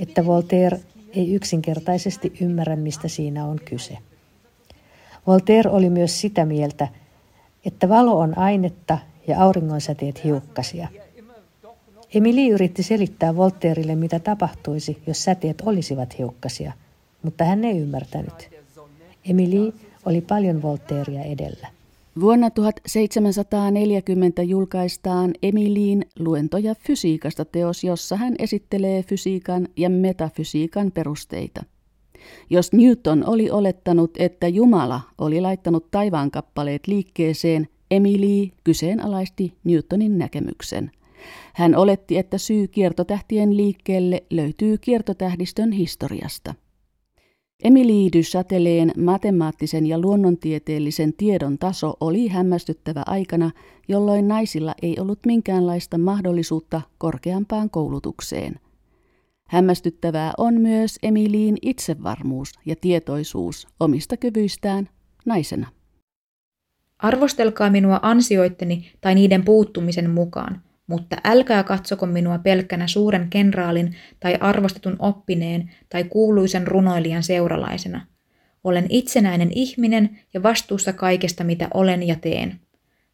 että 0.00 0.26
Voltaire 0.26 0.80
ei 1.16 1.34
yksinkertaisesti 1.34 2.32
ymmärrä, 2.40 2.76
mistä 2.76 3.08
siinä 3.08 3.44
on 3.44 3.60
kyse. 3.64 3.98
Voltaire 5.26 5.70
oli 5.70 5.90
myös 5.90 6.20
sitä 6.20 6.44
mieltä, 6.44 6.88
että 7.64 7.88
valo 7.88 8.18
on 8.18 8.38
ainetta 8.38 8.98
ja 9.26 9.42
auringonsäteet 9.42 10.24
hiukkasia– 10.24 10.88
Emili 12.14 12.48
yritti 12.48 12.82
selittää 12.82 13.36
Voltairille, 13.36 13.94
mitä 13.94 14.18
tapahtuisi, 14.18 15.02
jos 15.06 15.24
säteet 15.24 15.62
olisivat 15.66 16.18
hiukkasia, 16.18 16.72
mutta 17.22 17.44
hän 17.44 17.64
ei 17.64 17.78
ymmärtänyt. 17.78 18.50
Emili 19.30 19.72
oli 20.06 20.20
paljon 20.20 20.62
Voltairea 20.62 21.22
edellä. 21.22 21.68
Vuonna 22.20 22.50
1740 22.50 24.42
julkaistaan 24.42 25.30
Emiliin 25.42 26.04
luentoja 26.18 26.74
fysiikasta 26.74 27.44
teos, 27.44 27.84
jossa 27.84 28.16
hän 28.16 28.34
esittelee 28.38 29.02
fysiikan 29.02 29.68
ja 29.76 29.90
metafysiikan 29.90 30.92
perusteita. 30.92 31.64
Jos 32.50 32.72
Newton 32.72 33.28
oli 33.28 33.50
olettanut, 33.50 34.10
että 34.18 34.48
Jumala 34.48 35.00
oli 35.18 35.40
laittanut 35.40 35.90
taivaankappaleet 35.90 36.86
liikkeeseen, 36.86 37.68
Emily 37.90 38.48
kyseenalaisti 38.64 39.54
Newtonin 39.64 40.18
näkemyksen– 40.18 40.90
hän 41.54 41.76
oletti, 41.76 42.18
että 42.18 42.38
syy 42.38 42.68
kiertotähtien 42.68 43.56
liikkeelle 43.56 44.22
löytyy 44.30 44.78
kiertotähdistön 44.78 45.72
historiasta. 45.72 46.54
Emilie 47.64 48.10
du 48.12 48.22
Chateleen 48.22 48.92
matemaattisen 48.96 49.86
ja 49.86 49.98
luonnontieteellisen 49.98 51.12
tiedon 51.12 51.58
taso 51.58 51.94
oli 52.00 52.28
hämmästyttävä 52.28 53.02
aikana, 53.06 53.50
jolloin 53.88 54.28
naisilla 54.28 54.74
ei 54.82 54.96
ollut 55.00 55.18
minkäänlaista 55.26 55.98
mahdollisuutta 55.98 56.80
korkeampaan 56.98 57.70
koulutukseen. 57.70 58.60
Hämmästyttävää 59.48 60.32
on 60.38 60.54
myös 60.54 60.98
Emiliin 61.02 61.56
itsevarmuus 61.62 62.52
ja 62.66 62.76
tietoisuus 62.80 63.68
omista 63.80 64.16
kyvyistään 64.16 64.88
naisena. 65.26 65.68
Arvostelkaa 66.98 67.70
minua 67.70 67.98
ansioitteni 68.02 68.92
tai 69.00 69.14
niiden 69.14 69.44
puuttumisen 69.44 70.10
mukaan– 70.10 70.62
mutta 70.92 71.16
älkää 71.24 71.62
katsoko 71.62 72.06
minua 72.06 72.38
pelkkänä 72.38 72.86
suuren 72.86 73.26
kenraalin 73.30 73.96
tai 74.20 74.38
arvostetun 74.40 74.96
oppineen 74.98 75.70
tai 75.88 76.04
kuuluisen 76.04 76.66
runoilijan 76.66 77.22
seuralaisena. 77.22 78.06
Olen 78.64 78.86
itsenäinen 78.88 79.48
ihminen 79.52 80.18
ja 80.34 80.42
vastuussa 80.42 80.92
kaikesta, 80.92 81.44
mitä 81.44 81.68
olen 81.74 82.02
ja 82.02 82.16
teen. 82.16 82.60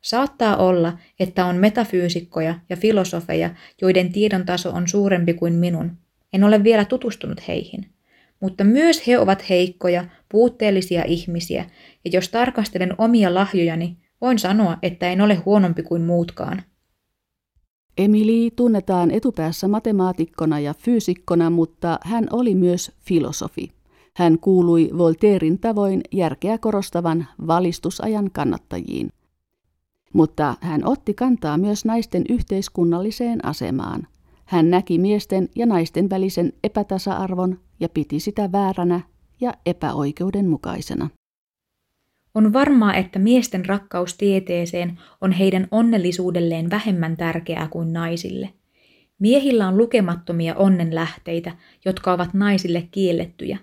Saattaa 0.00 0.56
olla, 0.56 0.98
että 1.20 1.46
on 1.46 1.56
metafyysikkoja 1.56 2.54
ja 2.68 2.76
filosofeja, 2.76 3.50
joiden 3.80 4.12
tiedon 4.12 4.46
taso 4.46 4.70
on 4.70 4.88
suurempi 4.88 5.34
kuin 5.34 5.52
minun. 5.52 5.96
En 6.32 6.44
ole 6.44 6.64
vielä 6.64 6.84
tutustunut 6.84 7.48
heihin. 7.48 7.86
Mutta 8.40 8.64
myös 8.64 9.06
he 9.06 9.18
ovat 9.18 9.48
heikkoja, 9.48 10.04
puutteellisia 10.28 11.04
ihmisiä, 11.04 11.64
ja 12.04 12.10
jos 12.12 12.28
tarkastelen 12.28 12.94
omia 12.98 13.34
lahjojani, 13.34 13.96
voin 14.20 14.38
sanoa, 14.38 14.78
että 14.82 15.10
en 15.10 15.20
ole 15.20 15.34
huonompi 15.34 15.82
kuin 15.82 16.02
muutkaan. 16.02 16.62
Emily 17.98 18.50
tunnetaan 18.50 19.10
etupäässä 19.10 19.68
matemaatikkona 19.68 20.60
ja 20.60 20.74
fyysikkona, 20.74 21.50
mutta 21.50 21.98
hän 22.02 22.26
oli 22.30 22.54
myös 22.54 22.92
filosofi. 23.00 23.72
Hän 24.16 24.38
kuului 24.38 24.90
Voltairin 24.98 25.58
tavoin 25.58 26.00
järkeä 26.12 26.58
korostavan 26.58 27.26
valistusajan 27.46 28.30
kannattajiin. 28.32 29.10
Mutta 30.12 30.54
hän 30.60 30.84
otti 30.84 31.14
kantaa 31.14 31.58
myös 31.58 31.84
naisten 31.84 32.24
yhteiskunnalliseen 32.28 33.44
asemaan. 33.44 34.06
Hän 34.44 34.70
näki 34.70 34.98
miesten 34.98 35.48
ja 35.56 35.66
naisten 35.66 36.10
välisen 36.10 36.52
epätasa-arvon 36.64 37.58
ja 37.80 37.88
piti 37.88 38.20
sitä 38.20 38.52
vääränä 38.52 39.00
ja 39.40 39.54
epäoikeudenmukaisena. 39.66 41.10
On 42.34 42.52
varmaa, 42.52 42.94
että 42.94 43.18
miesten 43.18 43.66
rakkaus 43.66 44.16
tieteeseen 44.16 44.98
on 45.20 45.32
heidän 45.32 45.68
onnellisuudelleen 45.70 46.70
vähemmän 46.70 47.16
tärkeää 47.16 47.68
kuin 47.70 47.92
naisille. 47.92 48.50
Miehillä 49.18 49.68
on 49.68 49.78
lukemattomia 49.78 50.54
onnenlähteitä, 50.54 51.52
jotka 51.84 52.12
ovat 52.12 52.34
naisille 52.34 52.88
kiellettyjä. 52.90 53.58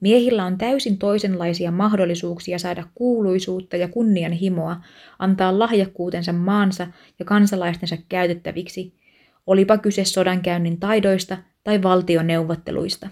Miehillä 0.00 0.44
on 0.44 0.58
täysin 0.58 0.98
toisenlaisia 0.98 1.70
mahdollisuuksia 1.70 2.58
saada 2.58 2.84
kuuluisuutta 2.94 3.76
ja 3.76 3.88
kunnianhimoa, 3.88 4.76
antaa 5.18 5.58
lahjakkuutensa 5.58 6.32
maansa 6.32 6.86
ja 7.18 7.24
kansalaistensa 7.24 7.96
käytettäviksi, 8.08 8.94
olipa 9.46 9.78
kyse 9.78 10.04
sodankäynnin 10.04 10.80
taidoista 10.80 11.38
tai 11.64 11.82
valtioneuvotteluista. 11.82 13.08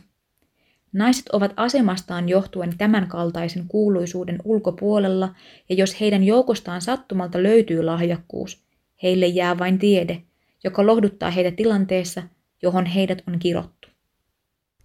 Naiset 0.92 1.28
ovat 1.28 1.52
asemastaan 1.56 2.28
johtuen 2.28 2.78
tämän 2.78 3.08
kaltaisen 3.08 3.64
kuuluisuuden 3.68 4.38
ulkopuolella, 4.44 5.34
ja 5.68 5.74
jos 5.74 6.00
heidän 6.00 6.24
joukostaan 6.24 6.80
sattumalta 6.80 7.42
löytyy 7.42 7.82
lahjakkuus, 7.82 8.64
heille 9.02 9.26
jää 9.26 9.58
vain 9.58 9.78
tiede, 9.78 10.22
joka 10.64 10.86
lohduttaa 10.86 11.30
heitä 11.30 11.50
tilanteessa, 11.50 12.22
johon 12.62 12.86
heidät 12.86 13.22
on 13.28 13.38
kirottu. 13.38 13.88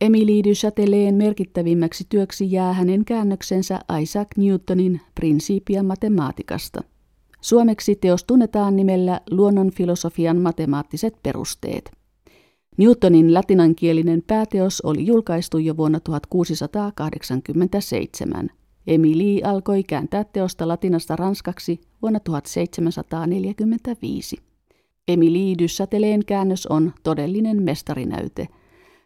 Emilie 0.01 0.43
du 0.43 0.49
Châtelet 0.49 1.15
merkittävimmäksi 1.15 2.05
työksi 2.09 2.51
jää 2.51 2.73
hänen 2.73 3.05
käännöksensä 3.05 3.79
Isaac 4.01 4.27
Newtonin 4.37 5.01
Principia 5.15 5.83
matemaatikasta. 5.83 6.81
Suomeksi 7.41 7.95
teos 7.95 8.23
tunnetaan 8.23 8.75
nimellä 8.75 9.21
Luonnonfilosofian 9.31 10.37
matemaattiset 10.37 11.13
perusteet. 11.23 12.02
Newtonin 12.77 13.33
latinankielinen 13.33 14.23
pääteos 14.27 14.81
oli 14.81 15.05
julkaistu 15.05 15.57
jo 15.57 15.77
vuonna 15.77 15.99
1687. 15.99 18.49
Emily 18.87 19.39
alkoi 19.43 19.83
kääntää 19.83 20.23
teosta 20.23 20.67
latinasta 20.67 21.15
ranskaksi 21.15 21.81
vuonna 22.01 22.19
1745. 22.19 24.37
Emily 25.07 25.55
du 25.59 25.65
Châteleen 25.67 26.25
käännös 26.25 26.67
on 26.67 26.93
todellinen 27.03 27.63
mestarinäyte. 27.63 28.47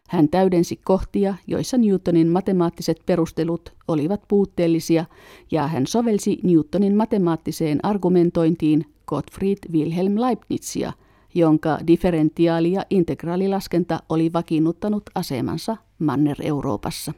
Hän 0.08 0.28
täydensi 0.28 0.76
kohtia, 0.76 1.34
joissa 1.46 1.78
Newtonin 1.78 2.28
matemaattiset 2.28 3.02
perustelut 3.06 3.72
olivat 3.88 4.20
puutteellisia, 4.28 5.04
ja 5.50 5.66
hän 5.66 5.86
sovelsi 5.86 6.38
Newtonin 6.42 6.96
matemaattiseen 6.96 7.78
argumentointiin 7.82 8.84
Gottfried 9.06 9.58
Wilhelm 9.72 10.20
Leibnizia– 10.20 10.92
jonka 11.34 11.78
differentiaali- 11.86 12.72
ja 12.72 12.86
integraalilaskenta 12.90 14.00
oli 14.08 14.32
vakiinnuttanut 14.32 15.02
asemansa 15.14 15.76
Manner-Euroopassa. 15.98 17.12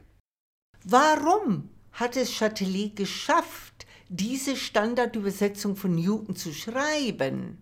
Warum 0.91 1.61
hat 1.91 2.17
es 2.17 2.39
Châtelet 2.39 2.95
geschafft, 2.95 3.85
diese 4.19 4.55
Standardübersetzung 4.55 5.75
von 5.83 5.95
Newton 5.95 6.35
zu 6.35 6.53
schreiben? 6.53 7.57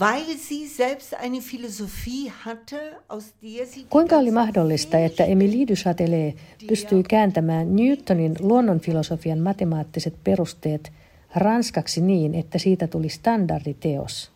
Weil 0.00 0.36
sie 0.36 0.66
selbst 0.66 1.14
eine 1.14 1.40
Philosophie 1.40 2.32
hatte, 2.44 2.76
aus 3.08 3.34
der 3.42 3.66
sie 3.66 3.86
Kuinka 3.90 4.16
oli 4.16 4.30
mahdollista, 4.30 4.98
että 4.98 5.24
Emilie 5.24 5.66
du 5.66 5.74
Châtelet 5.74 6.36
pystyi 6.68 7.02
kääntämään 7.02 7.76
Newtonin 7.76 8.34
luonnonfilosofian 8.40 9.38
matemaattiset 9.38 10.14
perusteet 10.24 10.92
ranskaksi 11.34 12.00
niin, 12.00 12.34
että 12.34 12.58
siitä 12.58 12.86
tuli 12.86 13.08
standarditeos? 13.08 14.30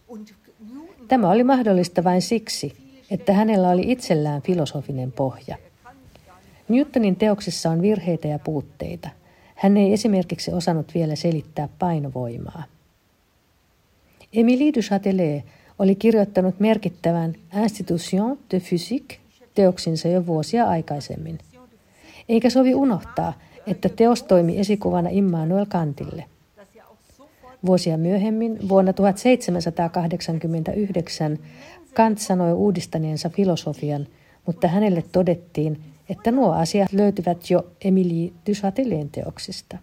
Tämä 1.12 1.30
oli 1.30 1.44
mahdollista 1.44 2.04
vain 2.04 2.22
siksi, 2.22 2.72
että 3.10 3.32
hänellä 3.32 3.68
oli 3.68 3.92
itsellään 3.92 4.42
filosofinen 4.42 5.12
pohja. 5.12 5.56
Newtonin 6.68 7.16
teoksissa 7.16 7.70
on 7.70 7.82
virheitä 7.82 8.28
ja 8.28 8.38
puutteita. 8.38 9.08
Hän 9.54 9.76
ei 9.76 9.92
esimerkiksi 9.92 10.52
osannut 10.52 10.94
vielä 10.94 11.16
selittää 11.16 11.68
painovoimaa. 11.78 12.62
Émilie 14.36 14.72
du 14.74 14.80
Châtelet 14.80 15.44
oli 15.78 15.94
kirjoittanut 15.94 16.60
merkittävän 16.60 17.34
Institution 17.62 18.38
de 18.50 18.60
Physique 18.60 19.18
teoksinsa 19.54 20.08
jo 20.08 20.26
vuosia 20.26 20.64
aikaisemmin. 20.64 21.38
Eikä 22.28 22.50
sovi 22.50 22.74
unohtaa, 22.74 23.32
että 23.66 23.88
teos 23.88 24.22
toimi 24.22 24.58
esikuvana 24.58 25.08
Immanuel 25.12 25.66
Kantille. 25.68 26.24
Vuosia 27.66 27.98
myöhemmin, 27.98 28.68
vuonna 28.68 28.92
1789, 28.92 31.38
Kant 31.94 32.18
sanoi 32.18 32.52
uudistaneensa 32.52 33.28
filosofian, 33.28 34.06
mutta 34.46 34.68
hänelle 34.68 35.04
todettiin, 35.12 35.80
että 36.08 36.32
nuo 36.32 36.52
asiat 36.52 36.92
löytyvät 36.92 37.50
jo 37.50 37.66
Emilie 37.84 38.32
du 38.46 38.52
Châtelet 38.52 39.12
teoksista. 39.12 39.78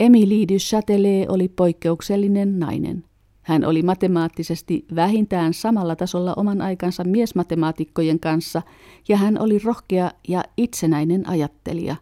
Emilie 0.00 0.48
du 0.48 0.54
Châtelet 0.54 1.28
oli 1.28 1.48
poikkeuksellinen 1.48 2.58
nainen. 2.58 3.04
Hän 3.42 3.64
oli 3.64 3.82
matemaattisesti 3.82 4.84
vähintään 4.94 5.54
samalla 5.54 5.96
tasolla 5.96 6.34
oman 6.36 6.60
aikansa 6.60 7.04
miesmatemaatikkojen 7.04 8.20
kanssa, 8.20 8.62
ja 9.08 9.16
hän 9.16 9.40
oli 9.40 9.58
rohkea 9.58 10.10
ja 10.28 10.44
itsenäinen 10.56 11.28
ajattelija. 11.28 11.96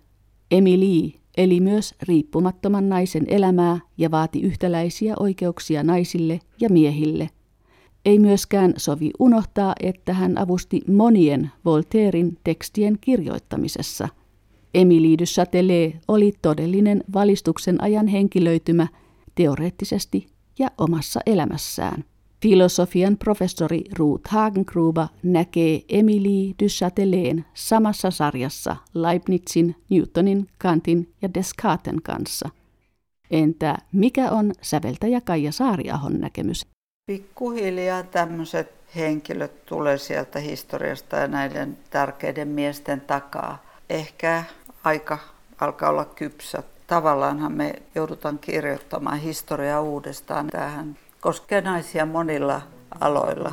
Emilie 0.50 1.23
eli 1.36 1.60
myös 1.60 1.94
riippumattoman 2.02 2.88
naisen 2.88 3.24
elämää 3.28 3.80
ja 3.98 4.10
vaati 4.10 4.40
yhtäläisiä 4.42 5.14
oikeuksia 5.20 5.82
naisille 5.82 6.40
ja 6.60 6.68
miehille. 6.68 7.30
Ei 8.04 8.18
myöskään 8.18 8.74
sovi 8.76 9.10
unohtaa, 9.18 9.74
että 9.80 10.12
hän 10.12 10.38
avusti 10.38 10.80
monien 10.90 11.50
Voltairin 11.64 12.38
tekstien 12.44 12.98
kirjoittamisessa. 13.00 14.08
Émilie 14.78 15.18
de 15.18 15.24
Châtelet 15.24 15.96
oli 16.08 16.32
todellinen 16.42 17.04
valistuksen 17.14 17.82
ajan 17.82 18.06
henkilöitymä 18.06 18.86
teoreettisesti 19.34 20.26
ja 20.58 20.70
omassa 20.78 21.20
elämässään. 21.26 22.04
Filosofian 22.44 23.16
professori 23.16 23.84
Ruth 23.98 24.30
Hagenkruba 24.30 25.08
näkee 25.22 25.80
Emilie 25.88 26.54
du 26.62 26.66
Châteleen 26.68 27.44
samassa 27.54 28.10
sarjassa 28.10 28.76
Leibnizin, 28.94 29.76
Newtonin, 29.90 30.46
Kantin 30.58 31.12
ja 31.22 31.34
Descarten 31.34 32.02
kanssa. 32.02 32.48
Entä 33.30 33.78
mikä 33.92 34.30
on 34.30 34.52
säveltäjä 34.60 35.20
Kaija 35.20 35.52
Saariahon 35.52 36.20
näkemys? 36.20 36.66
Pikkuhiljaa 37.06 38.02
tämmöiset 38.02 38.72
henkilöt 38.96 39.66
tulee 39.66 39.98
sieltä 39.98 40.38
historiasta 40.38 41.16
ja 41.16 41.28
näiden 41.28 41.78
tärkeiden 41.90 42.48
miesten 42.48 43.00
takaa. 43.00 43.62
Ehkä 43.90 44.44
aika 44.84 45.18
alkaa 45.60 45.90
olla 45.90 46.04
kypsä. 46.04 46.62
Tavallaanhan 46.86 47.52
me 47.52 47.82
joudutaan 47.94 48.38
kirjoittamaan 48.38 49.18
historiaa 49.18 49.80
uudestaan. 49.80 50.46
Tähän 50.46 50.96
koskee 51.24 51.60
naisia 51.60 52.06
monilla 52.06 52.60
aloilla. 53.00 53.52